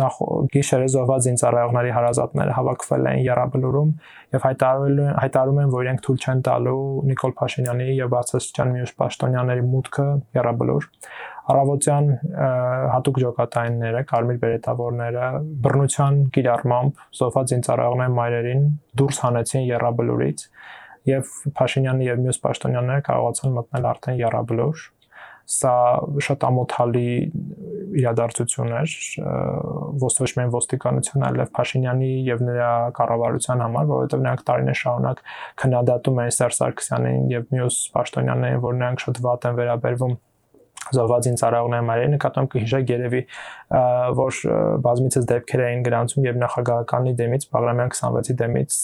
նախ 0.00 0.20
գիշերը 0.54 0.86
զոհված 0.94 1.26
զինծառայողների 1.26 1.92
հարազատները 1.96 2.54
հավաքվել 2.58 3.08
են 3.12 3.20
Եռաբլուրում 3.26 3.90
եւ 4.32 4.46
հայտարարել 4.46 5.02
հայտարարում 5.22 5.60
են, 5.62 5.72
որ 5.76 5.86
իրենք 5.86 6.04
թույլ 6.06 6.22
չեն 6.22 6.42
տալու 6.48 6.80
Նիկոլ 7.12 7.36
Փաշինյանի 7.42 7.88
եւ 7.98 8.12
Բացասյան 8.16 8.72
մյուս 8.78 8.94
պաշտոնյաների 9.02 9.66
մուտքը 9.72 10.08
Եռաբլուր 10.40 10.88
առավոտյան 11.52 12.10
հատուկ 12.92 13.16
ջոկատայինները, 13.22 14.02
կարմիր 14.12 14.36
բերետավորները 14.42 15.30
բռնության 15.64 16.20
կիրառմամբ 16.36 17.00
զոհված 17.18 17.52
զինծառայողների 17.52 18.14
մայրերին 18.18 18.68
դուրս 19.02 19.18
հանեցին 19.26 19.66
Եռաբլուրից 19.72 20.46
եւ 21.08 21.30
Փաշինյանը 21.58 22.08
եւ 22.08 22.24
մյուս 22.26 22.42
պաշտոնյաները 22.46 23.06
կարողացան 23.10 23.54
մտնել 23.58 23.88
արդեն 23.92 24.20
Եռաբլոր 24.22 24.82
սա 25.52 25.74
շատ 26.22 26.44
ամոթալի 26.46 27.08
իրադարձություն 27.98 28.74
էր 28.78 28.92
ոչ 30.02 30.28
միայն 30.38 30.52
ոստիկանության, 30.54 31.24
այլև 31.28 31.50
Փաշինյանի 31.58 32.10
եւ 32.28 32.44
նրա 32.46 32.70
կառավարության 32.98 33.64
համար, 33.66 33.88
որովհետեւ 33.90 34.22
նրանք 34.22 34.44
տարիներ 34.48 34.78
շարունակ 34.82 35.22
քննադատում 35.62 36.20
էին 36.22 36.36
Սերժ 36.38 36.58
Սարգսյանին 36.60 37.26
եւ 37.32 37.48
մյուս 37.56 37.80
պաշտոնյաներին, 37.96 38.62
որ 38.62 38.78
նրանք 38.78 39.04
շատ 39.06 39.22
վատ 39.26 39.48
են 39.50 39.58
վերաբերվում 39.58 40.16
զոհվածին 40.92 41.36
ծառայողների 41.40 41.84
մարերի 41.88 42.10
նկատմամբ 42.12 42.50
կհիշեք 42.52 42.90
երևի 42.92 43.20
որ 44.18 44.38
բազմիցս 44.86 45.28
դեպքեր 45.30 45.62
էին 45.66 45.84
գրանցում 45.86 46.26
եւ 46.26 46.40
նախագահականի 46.42 47.12
դեմից 47.20 47.46
Բաղրամյան 47.52 47.92
26-ի 47.92 48.36
դեմից 48.42 48.78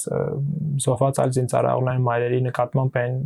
զոհված 0.84 1.20
այլ 1.24 1.34
զինծառայողների 1.38 2.04
մարերի 2.08 2.40
նկատմամբ 2.48 3.00
են 3.02 3.18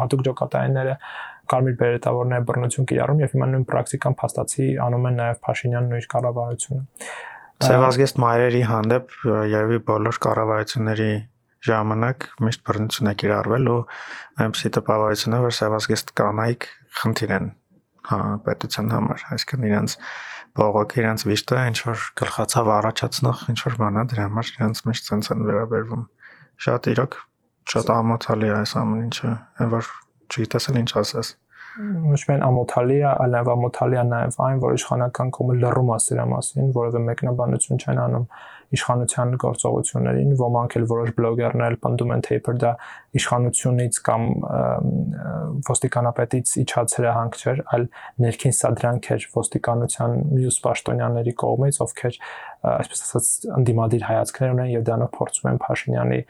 հատուկ 0.00 0.24
ջոկատայինները 0.28 0.96
կարմիր 1.52 1.76
բերետավորների 1.82 2.46
բռնություն 2.48 2.88
կիրառում 2.92 3.22
եւ 3.22 3.34
հիմա 3.36 3.48
նույն 3.52 3.66
պրակտիկան 3.72 4.16
փաստացի 4.22 4.66
անում 4.86 5.08
են 5.10 5.18
նաեւ 5.22 5.40
Փաշինյանն 5.46 5.92
ու 5.92 6.00
իր 6.02 6.08
կառավարությունը 6.12 6.82
Սևազգեստ 7.62 8.16
մայրերի 8.22 8.62
հանդեպ 8.72 9.16
երևի 9.52 9.80
բոլոր 9.92 10.18
կառավարությունների 10.26 11.10
ժամանակ 11.62 12.24
միշտ 12.42 12.62
բռնություն 12.66 13.10
է 13.12 13.14
կիրառվել 13.22 13.68
ու 13.72 13.80
տպավորություն 14.78 15.36
է 15.36 15.42
որ 15.44 15.54
սևազգեստ 15.58 16.14
կանայք 16.18 16.66
խնդիր 17.00 17.34
են 17.38 17.50
հա 18.08 18.18
պետության 18.46 18.88
համար 18.92 19.24
այսինքն 19.34 19.66
իրենց 19.68 19.96
բողոք 20.58 20.94
իրենց 21.00 21.24
վիշտը 21.28 21.60
ինչ 21.70 21.78
որ 21.86 22.06
գլխացավ 22.20 22.70
առաջացնող 22.76 23.44
ինչ 23.52 23.60
որ 23.66 23.76
բան 23.82 24.00
է 24.02 24.04
դրա 24.12 24.24
համար 24.28 24.50
իրենց 24.52 24.82
միշտ 24.88 25.08
ցենց 25.08 25.30
են 25.32 25.44
վերաբերվում 25.48 26.02
շատ 26.66 26.88
իրոք 26.92 27.18
շատ 27.72 27.92
ամոթալի 27.94 28.50
է 28.50 28.56
այս 28.58 28.74
ամեն 28.82 29.06
ինչը 29.06 29.32
որ 29.72 29.92
չգիտես 30.32 30.68
ինչ 30.82 30.90
ասես 31.02 31.32
ոչ 31.72 32.20
միայն 32.28 32.42
ամոթալի 32.46 32.96
է, 33.00 33.10
այլ 33.12 33.34
նաև 33.36 33.50
ամոթալի 33.52 33.96
է 33.96 34.02
նաև 34.08 34.40
այն, 34.46 34.58
որ 34.62 34.74
իշխանական 34.76 35.30
կողմը 35.36 35.54
լռում 35.62 35.92
է 35.92 35.98
սրա 36.04 36.26
մասին, 36.32 36.72
որովհետեւ 36.76 37.06
մեկնաբանություն 37.08 37.82
չեն 37.82 38.00
անում 38.02 38.26
իշխանության 38.72 39.32
գործողություններին, 39.42 40.30
ոմանք 40.40 40.76
էլ 40.78 40.86
որոշ 40.92 41.10
բլոգերներ 41.16 41.74
պնդում 41.82 42.12
են 42.12 42.22
թե 42.24 42.38
իբր 42.40 42.60
դա 42.62 42.70
իշխանությունից 43.20 43.98
կամ 44.08 44.22
ոստիկանապետից 45.68 46.54
իջած 46.62 46.96
հրահանգ 46.98 47.36
չէր, 47.42 47.60
այլ 47.76 47.84
ներքին 48.24 48.56
սադրանք 48.62 49.10
էր 49.12 49.28
ոստիկանության 49.36 50.16
մյուս 50.32 50.58
պաշտոնյաների 50.64 51.36
կողմից, 51.42 51.82
ովքեր 51.84 52.18
այսպես 52.72 53.04
ասած 53.06 53.30
անդիմադիր 53.60 54.08
հայացքներ 54.08 54.56
ունեն 54.56 54.72
եւ 54.72 54.88
դրանով 54.88 55.14
փորձում 55.20 55.52
են 55.52 55.62
Փաշինյանի 55.62 56.20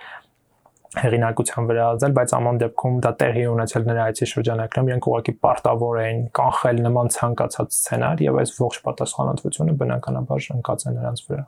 հեղինակության 0.92 1.68
վրա 1.70 1.84
ազդել, 1.92 2.14
բայց 2.18 2.32
ամեն 2.36 2.58
դեպքում 2.62 2.96
դա 3.04 3.12
տեղի 3.22 3.44
ունեցել 3.52 3.84
նրա 3.88 4.02
այցի 4.12 4.26
շրջանակներում, 4.32 4.88
իրենք 4.92 5.08
ուղղակի 5.08 5.34
պարտավոր 5.46 6.00
էին 6.02 6.20
կանխել 6.36 6.80
նման 6.86 7.12
ցանկացած 7.16 7.76
սցենար 7.78 8.22
եւ 8.26 8.40
այս 8.42 8.54
ողջ 8.60 8.78
պատասխանատվությունը 8.86 9.76
բնականաբար 9.82 10.48
ընկած 10.58 10.84
է 10.84 10.94
նրանց 10.98 11.24
վրա։ 11.32 11.44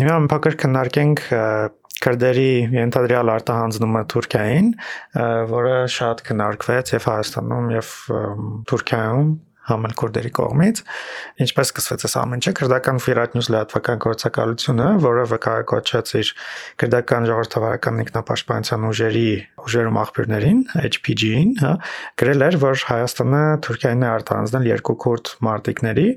Հիմա 0.00 0.16
մի 0.20 0.28
փոքր 0.32 0.54
քննարկենք 0.60 1.24
քրդերի 2.00 2.52
ենթադրյալ 2.72 3.30
արտահանձնումը 3.34 4.02
Թուրքիային, 4.12 4.68
որը 5.50 5.74
շատ 5.96 6.22
քննարկվեց 6.28 6.92
եւ 6.96 7.08
Հայաստանում 7.10 7.66
եւ 7.76 7.90
Թուրքիայում 8.70 9.28
համել 9.68 9.94
քուրդերի 10.00 10.30
կողմից 10.40 10.82
ինչպես 11.44 11.70
սկսվեց 11.70 12.04
այս 12.08 12.14
ամեն 12.20 12.40
ինչը 12.40 12.52
քրդական 12.60 12.98
News 13.30 13.48
լրատվական 13.52 13.98
գործակալությունը, 14.02 14.86
որը 15.04 15.24
վկայակոչեց 15.30 16.12
իր 16.20 16.30
քրդական 16.80 17.26
ժողովրդավարական 17.28 18.00
ինքնապաշտպանության 18.04 18.86
ուժերի 18.90 19.24
ուժերում 19.60 19.98
աղբյուրներին, 20.00 20.60
HPG-ին, 20.80 21.50
հա, 21.60 21.72
գրել 22.20 22.44
էր, 22.48 22.56
որ 22.64 22.84
Հայաստանը 22.90 23.42
Թուրքիային 23.66 24.04
է 24.04 24.08
արտահանձնել 24.10 24.68
երկու 24.70 24.96
քուրդ 25.04 25.32
մարտիկների 25.46 26.08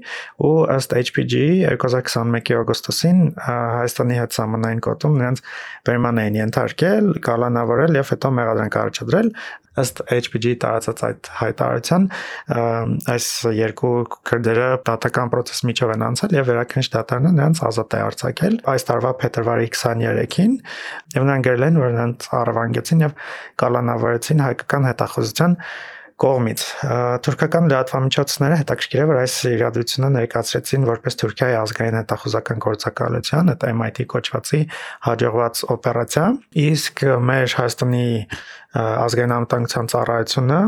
ու 0.48 0.54
ըստ 0.78 0.96
HPG-ի 1.04 1.58
2021-ի 1.74 2.58
օգոստոսին 2.64 3.20
Հայաստանի 3.44 4.20
հետ 4.24 4.38
սահմանային 4.40 4.84
կոթում 4.88 5.20
նրանց 5.22 5.44
վերման 5.90 6.24
էին 6.24 6.40
ենթարկել, 6.40 7.12
կալանավորել 7.28 8.00
եւ 8.00 8.14
հետո 8.14 8.34
մեղադրանք 8.40 8.80
առաջադրել 8.84 9.34
ըստ 9.82 10.02
HPG 10.18 10.54
տարածած 10.64 11.04
այդ 11.08 11.30
հայտարարության 11.40 12.06
այս 13.14 13.30
երկու 13.58 13.94
քրդերը 14.30 14.68
դատական 14.90 15.32
process 15.34 15.64
միջով 15.70 15.96
են 15.96 16.06
անցել 16.10 16.38
եւ 16.38 16.50
վերաքննիչ 16.52 16.88
դատարանը 16.98 17.34
նրանց 17.40 17.64
ազատ 17.70 17.98
է 17.98 18.04
արձակել 18.10 18.60
այս 18.74 18.88
տարվա 18.92 19.16
փետրվարի 19.24 19.72
23-ին 19.74 20.54
եւ 21.18 21.26
նրանք 21.30 21.50
գրել 21.50 21.68
են 21.70 21.82
որ 21.84 21.98
նրանց 21.98 22.30
առավանգեցին 22.44 23.04
եւ 23.08 23.18
կալանավորեցին 23.64 24.46
հայկական 24.48 24.88
հետախուզության 24.92 25.60
կողմից 26.24 26.64
թուրքական 27.26 27.70
լրատվամիջոցները 27.72 28.58
հետաքրքիր 28.62 29.02
է 29.02 29.06
որ 29.10 29.20
այս 29.24 29.36
իրադրությունը 29.50 30.10
ներկայացրեցին 30.14 30.86
որպես 30.90 31.18
Թուրքիայի 31.20 31.56
ազգային 31.60 31.98
հետախուզական 32.00 32.62
գործակալության, 32.66 33.52
այդ 33.54 33.66
MIT 33.74 34.06
կոչվածի 34.14 34.62
հաջողված 35.08 35.64
օպերացիա, 35.74 36.28
իսկ 36.64 37.04
մեր 37.34 37.58
Հայաստանի 37.58 38.08
ազգային 38.74 39.34
անվտանգության 39.38 39.90
ծառայությունը 39.94 40.60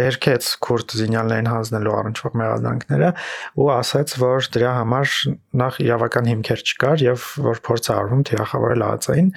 երկեց 0.00 0.46
քուրդ 0.64 0.94
զինյալներին 0.96 1.48
հանձնելու 1.50 1.94
առնչվող 2.00 2.36
մեղադրանքները 2.40 3.10
ու 3.60 3.66
ասաց, 3.74 4.14
որ 4.20 4.48
դրա 4.56 4.70
համար 4.78 5.16
նախ 5.60 5.80
իրավական 5.84 6.30
հիմքեր 6.30 6.62
չկար 6.64 7.04
եւ 7.04 7.26
որ 7.44 7.60
փորձ 7.66 7.90
արվում 7.92 8.22
թիրախավորել 8.30 8.84
ԱԱՑ-ին 8.88 9.28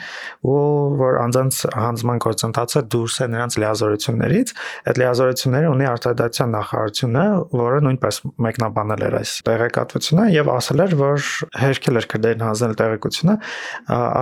ու 0.47 0.61
որ 1.01 1.19
անձանց 1.23 1.59
հանձնման 1.83 2.23
գործընթացը 2.23 2.83
դուրս 2.93 3.15
է 3.19 3.27
նրանց 3.33 3.57
լիազորություններից, 3.63 4.53
այդ 4.87 5.01
լիազորությունները 5.03 5.71
ունի 5.73 5.87
արտադրության 5.91 6.53
նախարարությունը, 6.53 7.25
որը 7.63 7.79
նույնպես 7.83 8.21
մեկնաբանել 8.47 9.05
էր 9.09 9.17
այս 9.19 9.31
տեղեկատվությունը 9.49 10.25
եւ 10.33 10.51
ասել 10.53 10.83
էր, 10.83 10.95
որ 11.03 11.27
հերքել 11.63 11.99
էր 11.99 12.07
քրդերին 12.13 12.45
հանձնել 12.47 12.75
տեղեկությունը, 12.83 13.35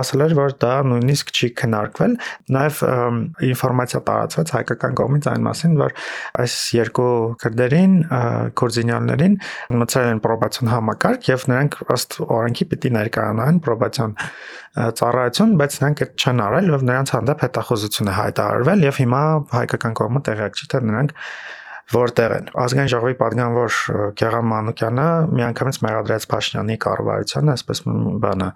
ասել 0.02 0.26
էր, 0.26 0.36
որ 0.42 0.56
դա 0.62 0.74
նույնիսկ 0.92 1.32
չի 1.32 1.48
քննարկվել, 1.62 2.16
նաեւ 2.56 2.82
ինֆորմացիա 3.52 4.00
տարածվեց 4.08 4.52
հայկական 4.56 4.96
կողմից 5.00 5.28
այն 5.32 5.46
մասին, 5.46 5.76
որ 5.82 5.94
այս 6.42 6.56
երկու 6.78 7.12
քրդերին, 7.42 7.94
կուրզինյաններին 8.62 9.36
մցրել 9.82 10.10
են 10.12 10.22
պրոբացիոն 10.26 10.72
համակարգ 10.72 11.30
եւ 11.32 11.46
նրանք 11.52 11.78
ըստ 11.96 12.18
օրենքի 12.26 12.68
պիտի 12.72 12.92
ներկայանան 12.98 13.62
պրոբացիոն 13.66 14.14
ծառայություն, 14.72 15.56
բայց 15.60 15.74
նրանք 15.82 16.04
այդ 16.06 16.22
չեն 16.22 16.38
արել 16.42 16.70
եւ 16.72 16.84
նրանց 16.88 17.10
հանդեպ 17.12 17.42
հետախուզություն 17.44 18.08
է 18.12 18.14
հայտարարվել 18.18 18.86
եւ 18.88 19.00
հիմա 19.02 19.24
հայկական 19.52 19.98
կողմը 20.00 20.22
տեղյակ 20.28 20.56
չի 20.62 20.70
թե 20.72 20.80
նրանք 20.88 21.16
որտեղ 21.92 22.32
են։ 22.36 22.46
Ազգային 22.62 22.90
ժողովի 22.92 23.16
падգամավոր 23.20 23.78
Գեգամ 24.20 24.46
Մանուկյանը 24.52 25.06
միանգամից 25.38 25.78
մեղադրեց 25.86 26.26
Փաշինյանի 26.32 26.76
կառավարությանը, 26.84 27.54
այսպես 27.56 27.82
բանը 28.22 28.48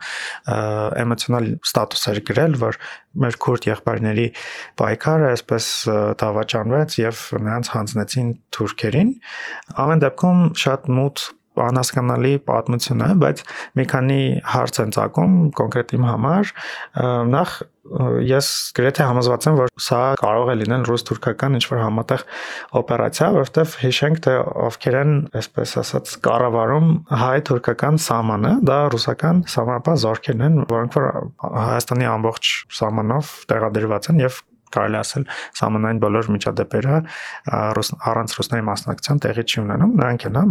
էմոցիոնալ 1.03 1.49
ստատուս 1.67 2.07
էր 2.12 2.21
գրել, 2.31 2.57
որ 2.62 2.81
մեր 3.27 3.39
քուրդ 3.47 3.69
եղբայրների 3.71 4.27
պայքարը 4.81 5.29
այսպես 5.37 5.71
դավաճանվեց 6.23 6.99
եւ 7.03 7.25
նրանց 7.47 7.73
հանձնեցին 7.77 8.31
թուրքերին։ 8.57 9.12
Ամեն 9.87 10.07
դեպքում 10.07 10.43
շատ 10.67 10.91
մութ 10.97 11.27
անհասկանալի 11.66 12.35
պատմություն 12.49 13.07
է, 13.07 13.09
բայց 13.23 13.42
մի 13.79 13.87
քանի 13.92 14.21
հարց 14.57 14.83
են 14.85 14.92
ցակում 14.97 15.38
կոնկրետ 15.61 15.97
իմ 15.97 16.07
համար։ 16.11 16.53
Նախ 17.33 17.57
ես 18.27 18.49
գրեթե 18.77 19.05
համոզված 19.07 19.47
եմ, 19.47 19.59
որ 19.61 19.71
սա 19.87 20.01
կարող 20.21 20.51
է 20.53 20.57
լինել 20.62 20.87
ռուս-թուրքական 20.88 21.59
ինչ-որ 21.59 21.83
համատեղ 21.83 22.25
օպերացիա, 22.81 23.29
որովհետև 23.37 23.77
հիշենք, 23.83 24.21
թե 24.27 24.35
ովքեր 24.66 24.99
են, 25.03 25.14
այսպես 25.40 25.77
ասած, 25.83 26.16
կառավարում 26.27 26.90
հայ-թուրքական 27.23 28.01
սահմանը, 28.07 28.53
դա 28.66 28.81
ռուսական 28.97 29.45
սահմանապահ 29.55 30.03
զորքերն 30.07 30.47
են, 30.49 30.61
որոնք 30.75 30.99
որ 30.99 31.09
Հայաստանի 31.47 32.11
ամբողջ 32.16 32.53
սահմանով 32.81 33.33
տեղադրված 33.55 34.12
են 34.12 34.23
եւ 34.27 34.42
կարելի 34.75 34.99
ասել 35.01 35.25
սահմանային 35.61 36.01
բոլոր 36.03 36.31
միջադեպերը 36.37 36.97
առանց 38.11 38.37
ռուսների 38.37 38.67
մասնակցության 38.67 39.23
տեղի 39.27 39.45
չի 39.47 39.59
ունենում 39.63 39.95
նրանք 40.01 40.27
են 40.27 40.39
հա 40.41 40.45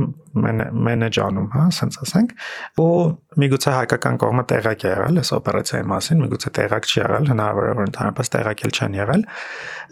մենեջ 0.86 1.20
անում 1.26 1.50
հա 1.56 1.66
ասենց 1.72 2.00
ասենք 2.06 2.36
ու 2.82 2.90
միգուցե 3.36 3.72
հայկական 3.76 4.20
կողմը 4.24 4.44
տեղակ 4.52 4.86
է 4.86 4.92
եղել 4.96 5.20
այս 5.22 5.32
օպերացիայի 5.36 5.88
մասին 5.92 6.22
միգուցե 6.24 6.52
տեղակ 6.56 6.86
չի 6.88 6.98
եղել 7.02 7.26
հնարավոր 7.32 7.66
է 7.66 7.74
որ 7.76 7.90
ընդհանրապես 7.90 8.32
տեղակել 8.36 8.76
չեն 8.76 8.96
եղել 8.96 9.26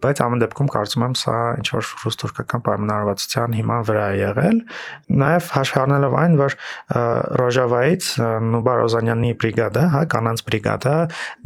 բայց 0.04 0.22
ամեն 0.24 0.44
դեպքում 0.44 0.70
կարծում 0.74 1.04
եմ 1.08 1.16
սա 1.20 1.36
ինչ 1.60 1.68
որ 1.74 1.90
ռուս-թուրքական 2.04 2.64
պայմանավորվածության 2.68 3.58
հիման 3.60 3.84
վրա 3.90 4.06
է 4.14 4.18
եղել 4.20 4.58
նաև 5.24 5.50
հաշվի 5.54 5.80
առնելով 5.84 6.16
այն 6.24 6.38
որ 6.40 6.56
Ռոժավայից 7.44 8.10
Նուբար 8.54 8.84
Օզանյանի 8.84 9.32
բրիգադը 9.44 9.84
հա 9.94 10.02
կանանց 10.14 10.44
բրիգադը 10.48 10.96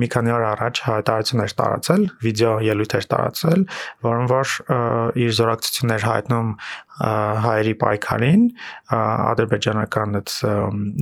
մի 0.02 0.10
քանի 0.14 0.34
օր 0.38 0.46
առաջ 0.52 0.82
հայտարարություն 0.88 1.44
էր 1.46 1.56
տարածել 1.62 2.04
վիդեո 2.28 2.54
ելույթ 2.68 2.98
էր 2.98 3.08
տարածել, 3.14 3.64
որոնց 4.08 4.34
որ 4.34 4.54
իր 5.24 5.32
զորակցություններ 5.38 6.06
հայտնում 6.08 6.52
հայերի 6.98 7.74
պայքարին 7.78 8.44
ադրբեջանական 8.98 10.18
այդ 10.18 10.32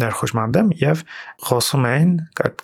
ներխուժման 0.01 0.55
դեմ 0.55 0.71
եւ 0.81 1.03
խոսում 1.47 1.85
էին 1.91 2.11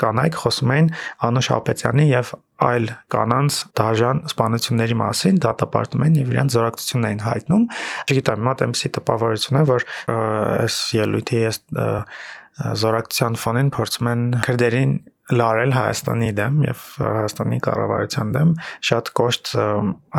կանայք 0.03 0.39
խոսում 0.41 0.73
էին 0.75 0.89
Անուշ 1.29 1.49
Ապետյանի 1.55 2.07
եւ 2.11 2.33
այլ 2.61 2.89
կանանց 3.15 3.59
դաժան 3.79 4.19
սպանությունների 4.31 4.97
մասին 4.99 5.39
դատապարտում 5.45 6.03
են 6.07 6.19
եւ 6.19 6.33
իրենց 6.35 6.57
զորակցությունն 6.57 7.07
էին 7.09 7.23
հայտնում 7.25 7.63
չգիտեմ 8.11 8.45
մոտ 8.47 8.65
այնպեսի 8.67 8.91
տպավորություն 8.99 9.61
է 9.61 9.63
որ 9.71 9.87
այս 10.11 10.77
ելույթի 10.99 11.41
այս 11.47 11.61
զորակցության 12.83 13.39
ֆոնին 13.41 13.71
փորձում 13.79 14.11
են 14.11 14.23
քրդերին 14.45 14.93
լարել 15.31 15.73
Հայաստանի 15.75 16.29
դեմ 16.37 16.55
եւ 16.65 16.81
Հայաստանի 17.01 17.59
կառավարության 17.67 18.31
դեմ 18.35 18.51
շատ 18.89 19.11
կոշտ 19.19 19.51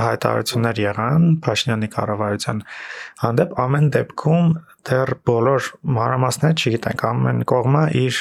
հայտարարություններ 0.02 0.80
եղան 0.82 1.26
Փաշինյանի 1.46 1.88
կառավարության 1.96 2.62
հանդեպ 3.22 3.54
ամեն 3.66 3.90
դեպքում 3.96 4.54
դեռ 4.88 5.14
բոլոր 5.28 5.68
մանրամասները 5.98 6.58
չգիտենք 6.62 7.04
ամեն 7.12 7.44
կողմը 7.52 7.84
իր 8.02 8.20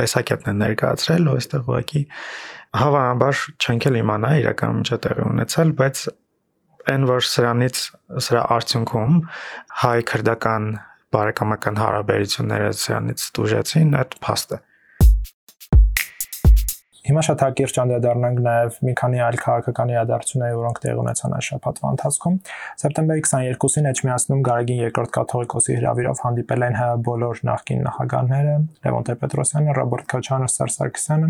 տեսակետն 0.00 0.50
է 0.50 0.54
ներկայացրել 0.60 1.26
ու 1.30 1.34
այստեղ 1.40 1.66
ուղղակի 1.70 2.02
հավանաբար 2.80 3.42
չենք 3.60 3.86
էլ 3.90 3.98
իմանա 4.00 4.30
իրական 4.40 4.80
ինչ 4.80 4.88
է 4.94 4.98
տեղի 5.04 5.26
ունեցել 5.30 5.72
բայց 5.80 6.04
այն 6.90 7.06
որ 7.10 7.26
սրանից 7.28 7.82
սրա 8.24 8.44
արդյունքում 8.56 9.18
հայ 9.82 9.98
քրդական 10.10 10.70
բարեկամական 11.14 11.80
հարաբերությունները 11.82 12.72
սրանից 12.80 13.26
դուժեցին 13.36 13.96
այդ 14.00 14.16
փաստ 14.24 14.54
է 14.56 14.60
Հիմա 17.00 17.22
շատ 17.24 17.42
հակիրճ 17.46 17.78
անդրադառնանք 17.80 18.40
նաև 18.44 18.74
մի 18.84 18.92
քանի 19.00 19.20
այլ 19.24 19.36
քաղաքական 19.40 19.92
իրադարձությունների, 19.94 20.56
որոնք 20.60 20.80
տեղի 20.84 20.98
ունեցան 21.00 21.34
այս 21.36 21.46
շաբաթվա 21.50 21.92
ընթացքում։ 21.94 22.34
Սեպտեմբերի 22.82 23.22
22-ին 23.24 23.88
Էջմիածնում 23.90 24.42
Գարեգին 24.50 24.80
երկրորդ 24.84 25.12
կաթողիկոսի 25.16 25.76
հրավիրով 25.80 26.20
հանդիպել 26.24 26.66
են 26.66 26.76
ՀՀ 26.80 26.90
բոլոր 27.08 27.40
նախկին 27.50 27.80
նախագահները՝ 27.88 28.54
Լևոն 28.84 29.06
Տեր-Պետրոսյանը, 29.08 29.74
Ռոբերտ 29.80 30.06
Քոչարյանը, 30.10 30.50
Սերժ 30.50 30.76
Սարգսյանը 30.76 31.28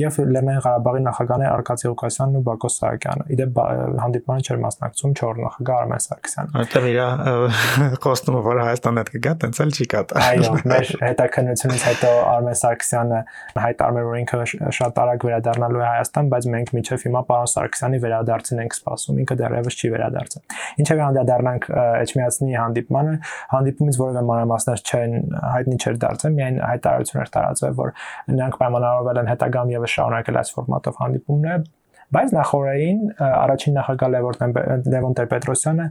եւ 0.00 0.18
Լեռնային 0.36 0.62
Ղարաբաղի 0.64 1.02
նախագահները 1.06 1.52
Արկադի 1.56 1.86
Ղուկասյանն 1.92 2.36
ու 2.36 2.44
Բակո 2.46 2.70
Սահակյանը։ 2.76 3.26
Իդեպ 3.36 3.60
հանդիպմանը 4.06 4.46
չէր 4.46 4.60
մասնակցում 4.64 5.14
4 5.20 5.40
նախագահ 5.46 5.76
Արմեն 5.76 6.02
Սարգսյանը։ 6.06 6.56
Որտեղ 6.56 6.86
իր 6.86 7.96
կոստյումը, 8.06 8.42
որ 8.46 8.60
Հայաստան 8.66 9.00
հետ 9.02 9.12
կգա, 9.16 9.34
տենց 9.44 9.60
էլ 9.66 9.74
չի 9.76 9.86
կատա։ 9.92 10.24
Այո, 10.26 10.52
մեր 10.72 10.92
հետաքննությունից 11.06 11.86
հետո 11.86 12.12
Արմեն 12.36 12.58
Սարգսյանը 12.62 13.20
հայտարարել 13.66 14.06
որ 14.06 14.20
ինքը 14.22 14.40
շատ 14.76 14.98
արագ 15.02 15.26
վերադառնալու 15.26 15.80
է 15.80 15.86
Հայաստան, 15.86 16.28
բայց 16.32 16.48
մենք 16.54 16.72
միջև 16.76 17.04
հիմա 17.06 17.22
պարոն 17.30 17.50
Սարգսյանի 17.52 18.00
վերադարձին 18.04 18.62
ենք 18.64 18.76
սպասում, 18.76 19.20
ինքը 19.22 19.36
դեռևս 19.40 19.78
չի 19.80 19.90
վերադարձել։ 19.96 20.44
Ինչևէ 20.82 21.04
անդրադառնանք 21.06 21.68
Էջմիածնի 21.76 22.58
հանդիպմանը, 22.60 23.14
հանդիպումից 23.56 24.00
որևէ 24.02 24.22
մանրամասներ 24.30 24.84
չեն 24.86 25.16
հայտնի 25.56 25.80
չէր 25.82 25.98
դարձել, 26.06 26.36
միայն 26.36 26.60
հայտարարություններ 26.66 27.32
տարածվել, 27.36 27.74
որ 27.80 27.96
նրանք 28.36 28.60
պայմանավորվել 28.62 29.20
են 29.22 29.32
հետագամ 29.32 29.74
եւս 29.76 29.96
շարունակել 29.96 30.40
այս 30.42 30.54
ֆորմատով 30.56 31.02
հանդիպումները, 31.02 31.66
բայց 32.06 32.32
նախորդային 32.36 32.98
առաջին 33.18 33.74
նախագահ 33.76 34.10
Լևոն 34.14 35.16
Տեր-Պետրոսյանը 35.18 35.86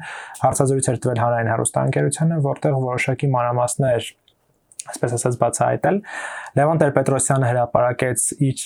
հարցազրույց 0.45 0.87
էր 0.91 0.99
տվել 1.03 1.19
հանրային 1.19 1.49
հեռուստաընկերությանը, 1.51 2.37
որտեղ 2.45 2.77
որոշակի 2.85 3.29
մանրամասներ 3.35 4.07
այսպես 4.85 5.15
ասած 5.17 5.37
բացահայտել 5.41 5.99
Լևոն 6.55 6.79
Տեր-Պետրոսյանը 6.79 7.47
հրապարակեց 7.49 8.25
իր 8.45 8.61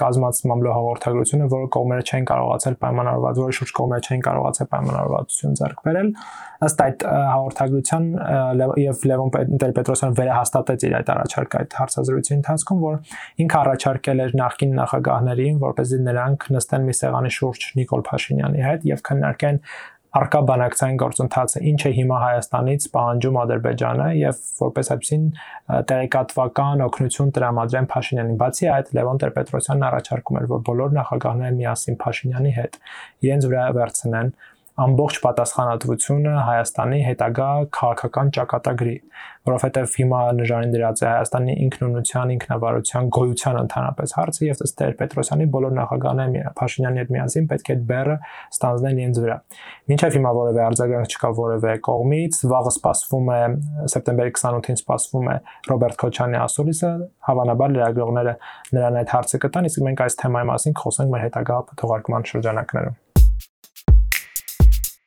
կազմած 0.00 0.38
մամլո 0.50 0.72
հաղորդագրությունը, 0.74 1.48
որը 1.52 1.68
կողմերը 1.76 2.06
չեն 2.08 2.24
կարողացել 2.30 2.76
պայմանավորված, 2.82 3.40
որը 3.42 3.56
շուրջ 3.58 3.72
կողմերը 3.78 4.08
չեն 4.08 4.24
կարողացել 4.26 4.68
պայմանավորվածություն 4.72 5.58
ձեռք 5.60 5.82
բերել։ 5.88 6.10
Ըստ 6.58 6.80
այդ 6.88 7.04
հաղորդագրության 7.06 8.08
եւ 8.82 9.04
Լևոն 9.08 9.30
Տեր-Պետրոսյանը 9.62 10.18
վերահաստատեց 10.18 10.86
իր 10.88 10.96
այդ 10.98 11.12
առաջարկը 11.14 11.60
այդ 11.62 11.76
հարցազրույցի 11.78 12.34
ընթացքում, 12.38 12.80
որ 12.88 12.96
ինքը 13.44 13.58
առաջարկել 13.58 14.24
էր 14.24 14.34
նախկին 14.42 14.74
նախագահներին, 14.78 15.60
որպեսզի 15.68 16.00
նրանք 16.08 16.48
նստեն 16.58 16.88
մի 16.88 16.96
սեղանի 16.98 17.32
շուրջ 17.38 17.68
Նիկոլ 17.78 18.04
Փաշինյանի 18.08 18.66
հետ 18.66 18.88
եւ 18.88 19.04
քննարկեն 19.06 19.62
արկա 20.16 20.40
բանակցային 20.48 20.98
գործընթացը 21.02 21.60
ինչ 21.68 21.80
է 21.88 21.90
հիմա 21.98 22.18
Հայաստանից 22.22 22.86
պահանջում 22.94 23.38
Ադրբեջանը 23.42 24.06
եւ 24.18 24.38
որպես 24.60 24.90
այդպեսին 24.94 25.26
տեղեկատվական 25.90 26.84
օգնություն 26.88 27.32
տրամադրեն 27.38 27.88
Փաշինյանին 27.92 28.38
բացի 28.42 28.70
այդ 28.72 28.92
Լևոն 28.98 29.20
Տեր-Պետրոսյանն 29.22 29.88
առաջարկում 29.88 30.38
էր 30.40 30.48
որ 30.54 30.62
բոլոր 30.68 30.94
նախագահները 30.98 31.58
միասին 31.58 31.98
Փաշինյանի 32.08 32.54
հետ 32.58 32.80
իրենց 33.28 33.48
վրա 33.52 33.66
վերցնեն 33.78 34.32
ամբողջ 34.78 35.16
պատասխանատվությունը 35.24 36.32
Հայաստանի 36.46 36.98
հետագա 37.02 37.46
քաղաքական 37.74 38.28
ճակատագրի, 38.36 38.94
որովհետև 39.48 39.94
հիմա 39.98 40.20
նժանին 40.38 40.74
դրած 40.74 41.02
է 41.02 41.06
Հայաստանի 41.08 41.54
ինքնունության, 41.64 42.32
ինքնավարության, 42.34 43.08
գոյության 43.16 43.58
ընդհանրապես 43.62 44.14
հարցը 44.18 44.44
եւ 44.48 44.62
ըստ 44.68 44.76
Տեր 44.78 44.94
Պետրոսյանի 45.00 45.48
բոլոր 45.56 45.74
նախագահները 45.78 46.52
Փաշինյանի 46.58 47.02
հետ 47.02 47.12
միասին 47.16 47.48
պետք 47.50 47.68
է 47.68 47.74
այդ 47.74 47.82
բեռը 47.88 48.16
ստանձնեն 48.54 49.00
իրենց 49.02 49.20
վրա։ 49.24 49.36
Մինչև 49.88 50.18
հիմա 50.18 50.32
որևէ 50.38 50.62
արձագանք 50.68 51.16
չկա 51.18 51.30
որևէ 51.38 51.74
կողմից, 51.88 52.40
վաղը 52.52 52.72
սպասվում 52.78 53.32
է 53.34 53.40
սեպտեմբերի 53.94 54.34
28-ին 54.38 54.78
սպասվում 54.78 55.28
է 55.32 55.36
Ռոբերտ 55.72 56.00
Քոչյանի 56.04 56.40
ասուլիսը, 56.44 56.92
հավանաբար 57.28 57.74
լրագրողները 57.78 58.38
նրան 58.78 59.02
այդ 59.02 59.12
հարցը 59.16 59.42
կտան, 59.48 59.68
իսկ 59.72 59.84
մենք 59.88 60.06
այս 60.06 60.20
թեմայի 60.22 60.50
մասին 60.52 60.80
խոսենք 60.84 61.14
մեր 61.16 61.28
հետագա 61.28 61.60
թողարկման 61.82 62.28
շրջանակներում։ 62.32 62.98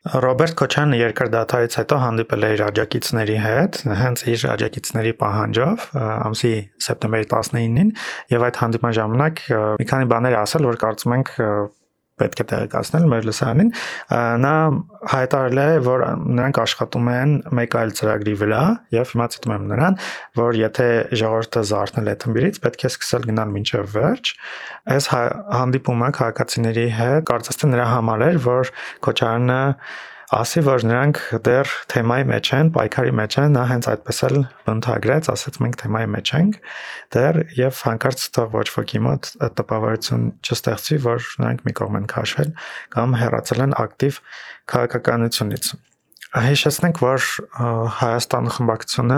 Ռոբերտ 0.01 0.55
Քոչյանը 0.57 0.97
երկար 0.97 1.27
դաթարից 1.29 1.75
հետո 1.77 1.97
հանդիպել 2.01 2.45
է 2.45 2.47
իր 2.55 2.61
աջակիցների 2.65 3.35
հետ, 3.43 3.75
հենց 3.99 4.23
իր 4.31 4.45
աջակիցների 4.55 5.11
պահանջով 5.19 5.83
ամսի 6.01 6.53
սեպտեմբերի 6.85 7.27
19-ին 7.33 7.91
եւ 8.33 8.45
այդ 8.47 8.59
հանդիպման 8.63 8.97
ժամանակ 8.97 9.43
մի 9.83 9.87
քանի 9.91 10.09
բաներ 10.15 10.37
ասել, 10.41 10.67
որ 10.71 10.79
կարծում 10.81 11.15
ենք 11.19 11.31
պետք 12.21 12.41
է 12.43 12.45
տեղեկացնել 12.51 13.07
մեր 13.11 13.27
լսարանին 13.29 13.71
նա 14.45 14.53
հայտարարել 15.11 15.61
է 15.61 15.67
որ 15.87 16.05
նրանք 16.21 16.61
աշխատում 16.61 17.09
են 17.15 17.33
մեկ 17.59 17.77
այլ 17.81 17.93
ծրագրի 17.99 18.35
վրա 18.41 18.61
եւ 18.95 19.13
հիմա 19.13 19.27
ցիտում 19.35 19.55
եմ 19.55 19.65
նրան 19.71 19.97
որ 20.41 20.59
եթե 20.61 20.87
ժողովուրդը 21.21 21.65
զարթնել 21.71 22.11
է 22.11 22.15
թմբիրից 22.25 22.61
պետք 22.65 22.85
է 22.85 22.91
սկսել 22.91 23.27
գնալ 23.31 23.55
մինչև 23.57 23.91
վերջ 23.95 24.33
այս 24.95 25.09
հանդիպումը 25.15 26.11
քաղաքացիների 26.21 26.87
հետ 27.01 27.27
կարծես 27.31 27.61
թե 27.61 27.71
նրա 27.71 27.89
համար 27.91 28.25
էր 28.31 28.39
որ 28.45 28.71
Քոչարյանը 29.05 29.61
ասի 30.31 30.61
որ 30.63 30.85
նրանք 30.87 31.17
դեռ 31.43 31.71
թեմայի 31.91 32.25
մեջ 32.29 32.49
են, 32.55 32.69
պայքարի 32.75 33.11
մեջ 33.19 33.35
են, 33.41 33.55
նա 33.57 33.63
հենց 33.67 33.87
այդպես 33.91 34.21
էլ 34.27 34.37
ընդհանրեց, 34.71 35.29
ասաց 35.33 35.59
մենք 35.65 35.77
թեմայի 35.81 36.09
մեջ 36.13 36.31
ենք 36.39 36.59
դեռ 37.15 37.39
եւ 37.59 37.81
հանկարծ 37.89 38.23
թող 38.37 38.55
ոչ 38.55 38.65
ոքի 38.77 39.01
մոտ 39.07 39.29
տպավորություն 39.59 40.25
չստեղծվի, 40.47 40.99
որ 41.03 41.29
նրանք 41.43 41.65
մի 41.67 41.75
կողմ 41.81 41.99
են 41.99 42.09
քաշվել 42.15 42.53
կամ 42.95 43.17
հեռացել 43.21 43.65
են 43.67 43.77
ակտիվ 43.83 44.21
քաղաքականությունից 44.71 45.73
հիշեցնենք, 46.31 46.99
որ 47.03 47.25
Հայաստան 47.99 48.45
խմբակցությունը 48.55 49.17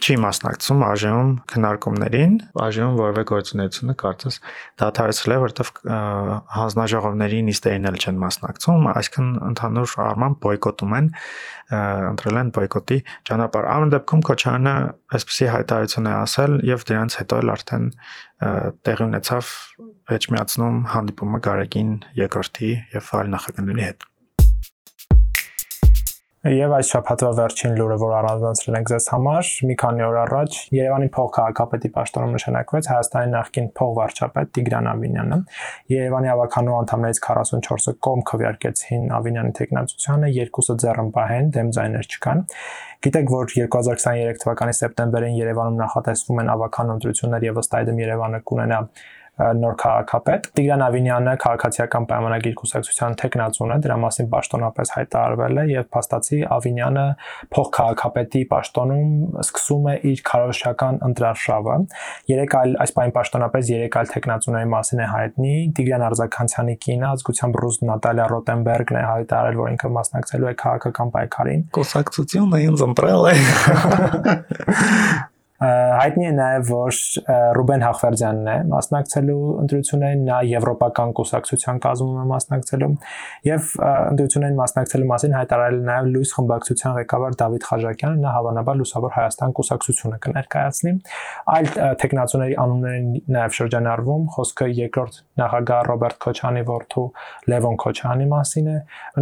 չի 0.00 0.16
մասնակցում 0.20 0.82
ԱԺ-ում 0.84 1.30
քննարկումներին, 1.48 2.34
ԱԺ-ում 2.52 2.98
որևէ 3.00 3.22
գործունեությունը 3.30 3.94
կարծես 4.02 4.36
դադարեցրել 4.82 5.32
է, 5.32 5.38
որովհետև 5.44 5.70
հանձնաժողովների 6.56 7.40
նիստերին 7.48 7.88
էլ 7.90 7.96
չեն 8.00 8.20
մասնակցում, 8.24 8.90
այսինքն 8.92 9.30
ընդհանուր 9.48 9.96
առմամբ 10.04 10.38
բոյկոտում 10.44 10.94
են, 11.00 11.10
ընտրել 11.70 12.40
են 12.44 12.52
բոյկոտի 12.60 13.00
ճանապարհ։ 13.30 13.70
Ամեն 13.70 13.94
դեպքում 13.96 14.24
Քոչարյանը 14.28 14.76
այսպեսի 15.16 15.50
հայտարարություն 15.54 16.10
է 16.10 16.14
ասել 16.20 16.60
եւ 16.74 16.86
դրանից 16.90 17.18
հետո 17.20 17.40
էլ 17.40 17.54
արդեն 17.56 17.90
տեղի 18.84 19.08
ունեցավ 19.08 19.56
էջմիածնում 20.20 20.78
հանդիպումը 20.96 21.42
Գարեգին 21.48 21.92
երկրորդի 22.20 22.72
եւ 22.98 23.12
այլ 23.20 23.36
նախագծների 23.38 23.86
հետ։ 23.88 24.09
Եվ 26.40 26.72
այս 26.72 26.90
շաբաթվա 26.94 27.30
վերջին 27.36 27.74
լուրը, 27.76 27.96
որ 28.00 28.12
առանձնացրել 28.16 28.76
ենք 28.78 28.90
ձեզ 28.90 29.06
համար, 29.12 29.48
մի 29.68 29.74
քանի 29.82 30.04
օր 30.06 30.14
առաջ 30.20 30.54
Երևանի 30.72 31.08
փոխքաղաքապետի 31.16 31.90
պաշտոնում 31.96 32.32
նշանակվեց 32.36 32.88
Հայաստանի 32.90 33.28
նախկին 33.34 33.68
փոխվարչապետ 33.80 34.54
Տիգրան 34.56 34.88
Ավինյանը։ 34.94 35.38
Երևանի 35.92 36.32
ավականու 36.32 36.78
անդամներից 36.80 37.20
44-ը 37.28 37.94
կողմ 38.08 38.24
քվեարկեցին 38.32 39.04
Ավինյանի 39.20 39.54
տեխնացությանը, 39.60 40.32
երկուսը 40.40 40.78
ձեռնպահ 40.80 41.36
են, 41.36 41.54
դեմ 41.60 41.76
ձայներ 41.76 42.08
չկան։ 42.08 42.44
Գիտեք, 43.04 43.30
որ 43.36 43.54
2023 43.60 44.40
թվականի 44.40 44.74
սեպտեմբերին 44.80 45.38
Երևանում 45.44 45.78
նախատեսվում 45.84 46.40
են 46.40 46.50
ավականու 46.56 46.96
ընտրություններ 47.00 47.48
եւ 47.50 47.60
ըստ 47.60 47.80
այդմ 47.80 48.00
Երևանը 48.00 48.40
կունենա 48.48 48.80
նոր 49.40 49.74
քաղաքապետ։ 49.80 50.46
Տիգրան 50.58 50.82
Ավինյանը 50.84 51.32
քաղաքացիական 51.40 52.06
պայմանագիր 52.10 52.54
կուսակցության 52.60 53.14
տեխնացուն 53.20 53.70
է, 53.72 53.76
դրա 53.86 53.96
մասին 54.04 54.26
պաշտոնապես 54.34 54.92
հայտարարվել 54.96 55.60
է 55.60 55.64
եւ 55.70 55.86
փաստացի 55.96 56.40
Ավինյանը 56.56 57.04
փոխքաղաքապետի 57.56 58.42
պաշտոնում 58.50 59.14
սկսում 59.44 59.88
է 59.90 59.94
իր 60.10 60.18
քարոշչական 60.30 61.00
ընտրարշավը։ 61.08 61.76
Երեք 62.30 62.56
այլ 62.60 62.70
այս 62.84 62.94
պայն 63.00 63.14
պաշտոնապես 63.16 63.70
երեք 63.70 63.98
այլ 64.00 64.08
տեխնացուների 64.14 64.68
մասին 64.74 65.00
է 65.00 65.08
հայտնի։ 65.14 65.54
Տիգրան 65.80 66.04
Արզականցյանի 66.10 66.74
կինը 66.84 67.06
ազգությամբ 67.10 67.60
ռուս 67.64 67.76
Նատալիա 67.90 68.26
Ռոտենբերգն 68.34 69.00
է 69.00 69.02
հայտարարել, 69.08 69.60
որ 69.60 69.72
ինքը 69.74 69.92
մասնակցելու 69.96 70.50
է 70.50 70.54
քաղաքական 70.64 71.12
պայքարին։ 71.16 71.66
Կուսակցությունը 71.80 72.62
ինձ 72.68 72.86
ընտրել 72.90 73.22
է։ 73.30 73.34
Հայտնի 75.60 76.24
է 76.24 76.30
նաև, 76.32 76.62
որ 76.70 76.98
Ռուբեն 77.56 77.82
Հախվերդյանն 77.84 78.46
է 78.48 78.52
մասնակցելու 78.70 79.40
ընտրություններին, 79.60 80.22
նա 80.24 80.38
եվրոպական 80.48 81.10
կուսակցության 81.18 81.80
կազմում 81.84 82.14
է 82.16 82.24
մասնակցելու 82.30 82.88
եւ 83.44 83.66
ընտրություններին 83.84 84.56
մասնակցելու 84.60 85.08
մասին 85.10 85.36
հայտարարել 85.36 85.76
նաև 85.90 86.08
Լուիս 86.14 86.32
խմբակցության 86.38 86.96
ղեկավար 86.96 87.36
Դավիթ 87.44 87.66
Խաչակյանը, 87.68 88.20
նա 88.24 88.32
հավանաբար 88.40 88.80
Լուսավոր 88.80 89.14
Հայաստան 89.20 89.54
կուսակցությունը 89.60 90.20
կներկայացնի։ 90.24 90.94
Այլ 91.60 91.70
տեխնացուների 92.00 92.56
անուններին 92.64 93.12
նաև 93.36 93.56
շրջանառվում, 93.60 94.24
խոսքը 94.40 94.70
երկրորդ 94.80 95.20
նախագահ 95.40 95.84
Ռոբերտ 95.90 96.18
Քոչյանի 96.24 96.64
որդու 96.70 97.06
Լևոն 97.50 97.78
Քոչյանի 97.84 98.26
մասին 98.30 98.70
է, 98.70 98.78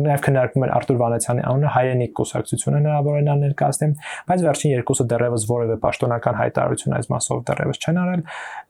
նաև 0.07 0.25
քննարկվում 0.29 0.65
էր 0.69 0.73
Արտուր 0.79 0.99
Վանեցյանի 1.03 1.45
անունը 1.49 1.73
հայերենի 1.79 2.09
կուսակցությունը 2.19 2.79
հնարավոր 2.79 3.19
է 3.19 3.23
նա 3.29 3.37
ներկայացնի, 3.43 3.89
բայց 4.29 4.45
վերջին 4.49 4.75
երկուսը 4.75 5.07
դեռևս 5.09 5.47
որևէ 5.49 5.77
պաշտոնական 5.89 6.28
օֆիցիալական 6.29 6.43
հայտարարություն 6.43 6.99
այս 6.99 7.09
մասով 7.13 7.41
դեռևս 7.49 7.81
չեն 7.85 8.01
արել 8.03 8.23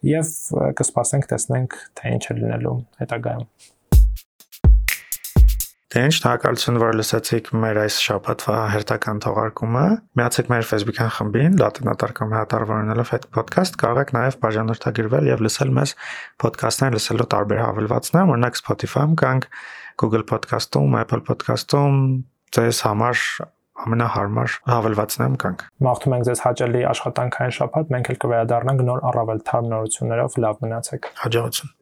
եւ 0.09 0.31
կսպասենք 0.79 1.29
տեսնենք 1.33 1.77
թե 1.99 2.15
ինչ 2.15 2.25
է 2.29 2.39
լինելու 2.39 2.79
հետագայում 3.03 3.51
Դե 5.89 6.01
ինչ 6.05 6.15
շնորհակալություն, 6.19 6.79
որ 6.83 6.97
լսեցիք 6.99 7.47
մեր 7.65 7.79
այս 7.81 7.95
շաբաթվա 8.05 8.57
հերթական 8.75 9.21
թողարկումը։ 9.25 9.85
Միացեք 10.21 10.51
մեր 10.53 10.67
Facebook-յան 10.69 11.15
խմբին, 11.17 11.57
լատինատարկամ 11.63 12.35
հատարվորնելով 12.37 13.13
այդ 13.17 13.25
podcast, 13.33 13.79
կարող 13.81 14.03
եք 14.05 14.13
նաև 14.19 14.37
բաժանորդագրվել 14.45 15.31
եւ 15.33 15.45
լսել 15.49 15.73
մեզ 15.81 15.97
podcast-ներ 16.45 16.93
լսելու 16.99 17.29
տարբեր 17.33 17.63
հավելվածներ, 17.65 18.33
օրինակ 18.37 18.61
Spotify-ում 18.61 19.17
կանք, 19.25 19.49
Google 20.05 20.29
Podcast-ում, 20.29 20.99
Apple 21.09 21.25
Podcast-ում, 21.25 21.97
ձեզ 22.53 22.85
համար 22.85 23.25
ամենահարմար 23.85 24.55
հավելվածներում 24.73 25.39
կանք։ 25.45 25.65
Մաղթում 25.87 26.17
ենք 26.19 26.29
ձեզ 26.29 26.45
հաճելի 26.49 26.85
աշխատանքային 26.93 27.57
շաբաթ, 27.59 27.93
մենք 27.95 28.13
էլ 28.13 28.21
կվերադառնանք 28.27 28.87
նոր 28.89 29.05
առավել 29.13 29.43
թարմ 29.49 29.73
նորություններով, 29.75 30.39
լավ 30.49 30.65
մնացեք։ 30.67 31.13
Հաջողություն։ 31.25 31.77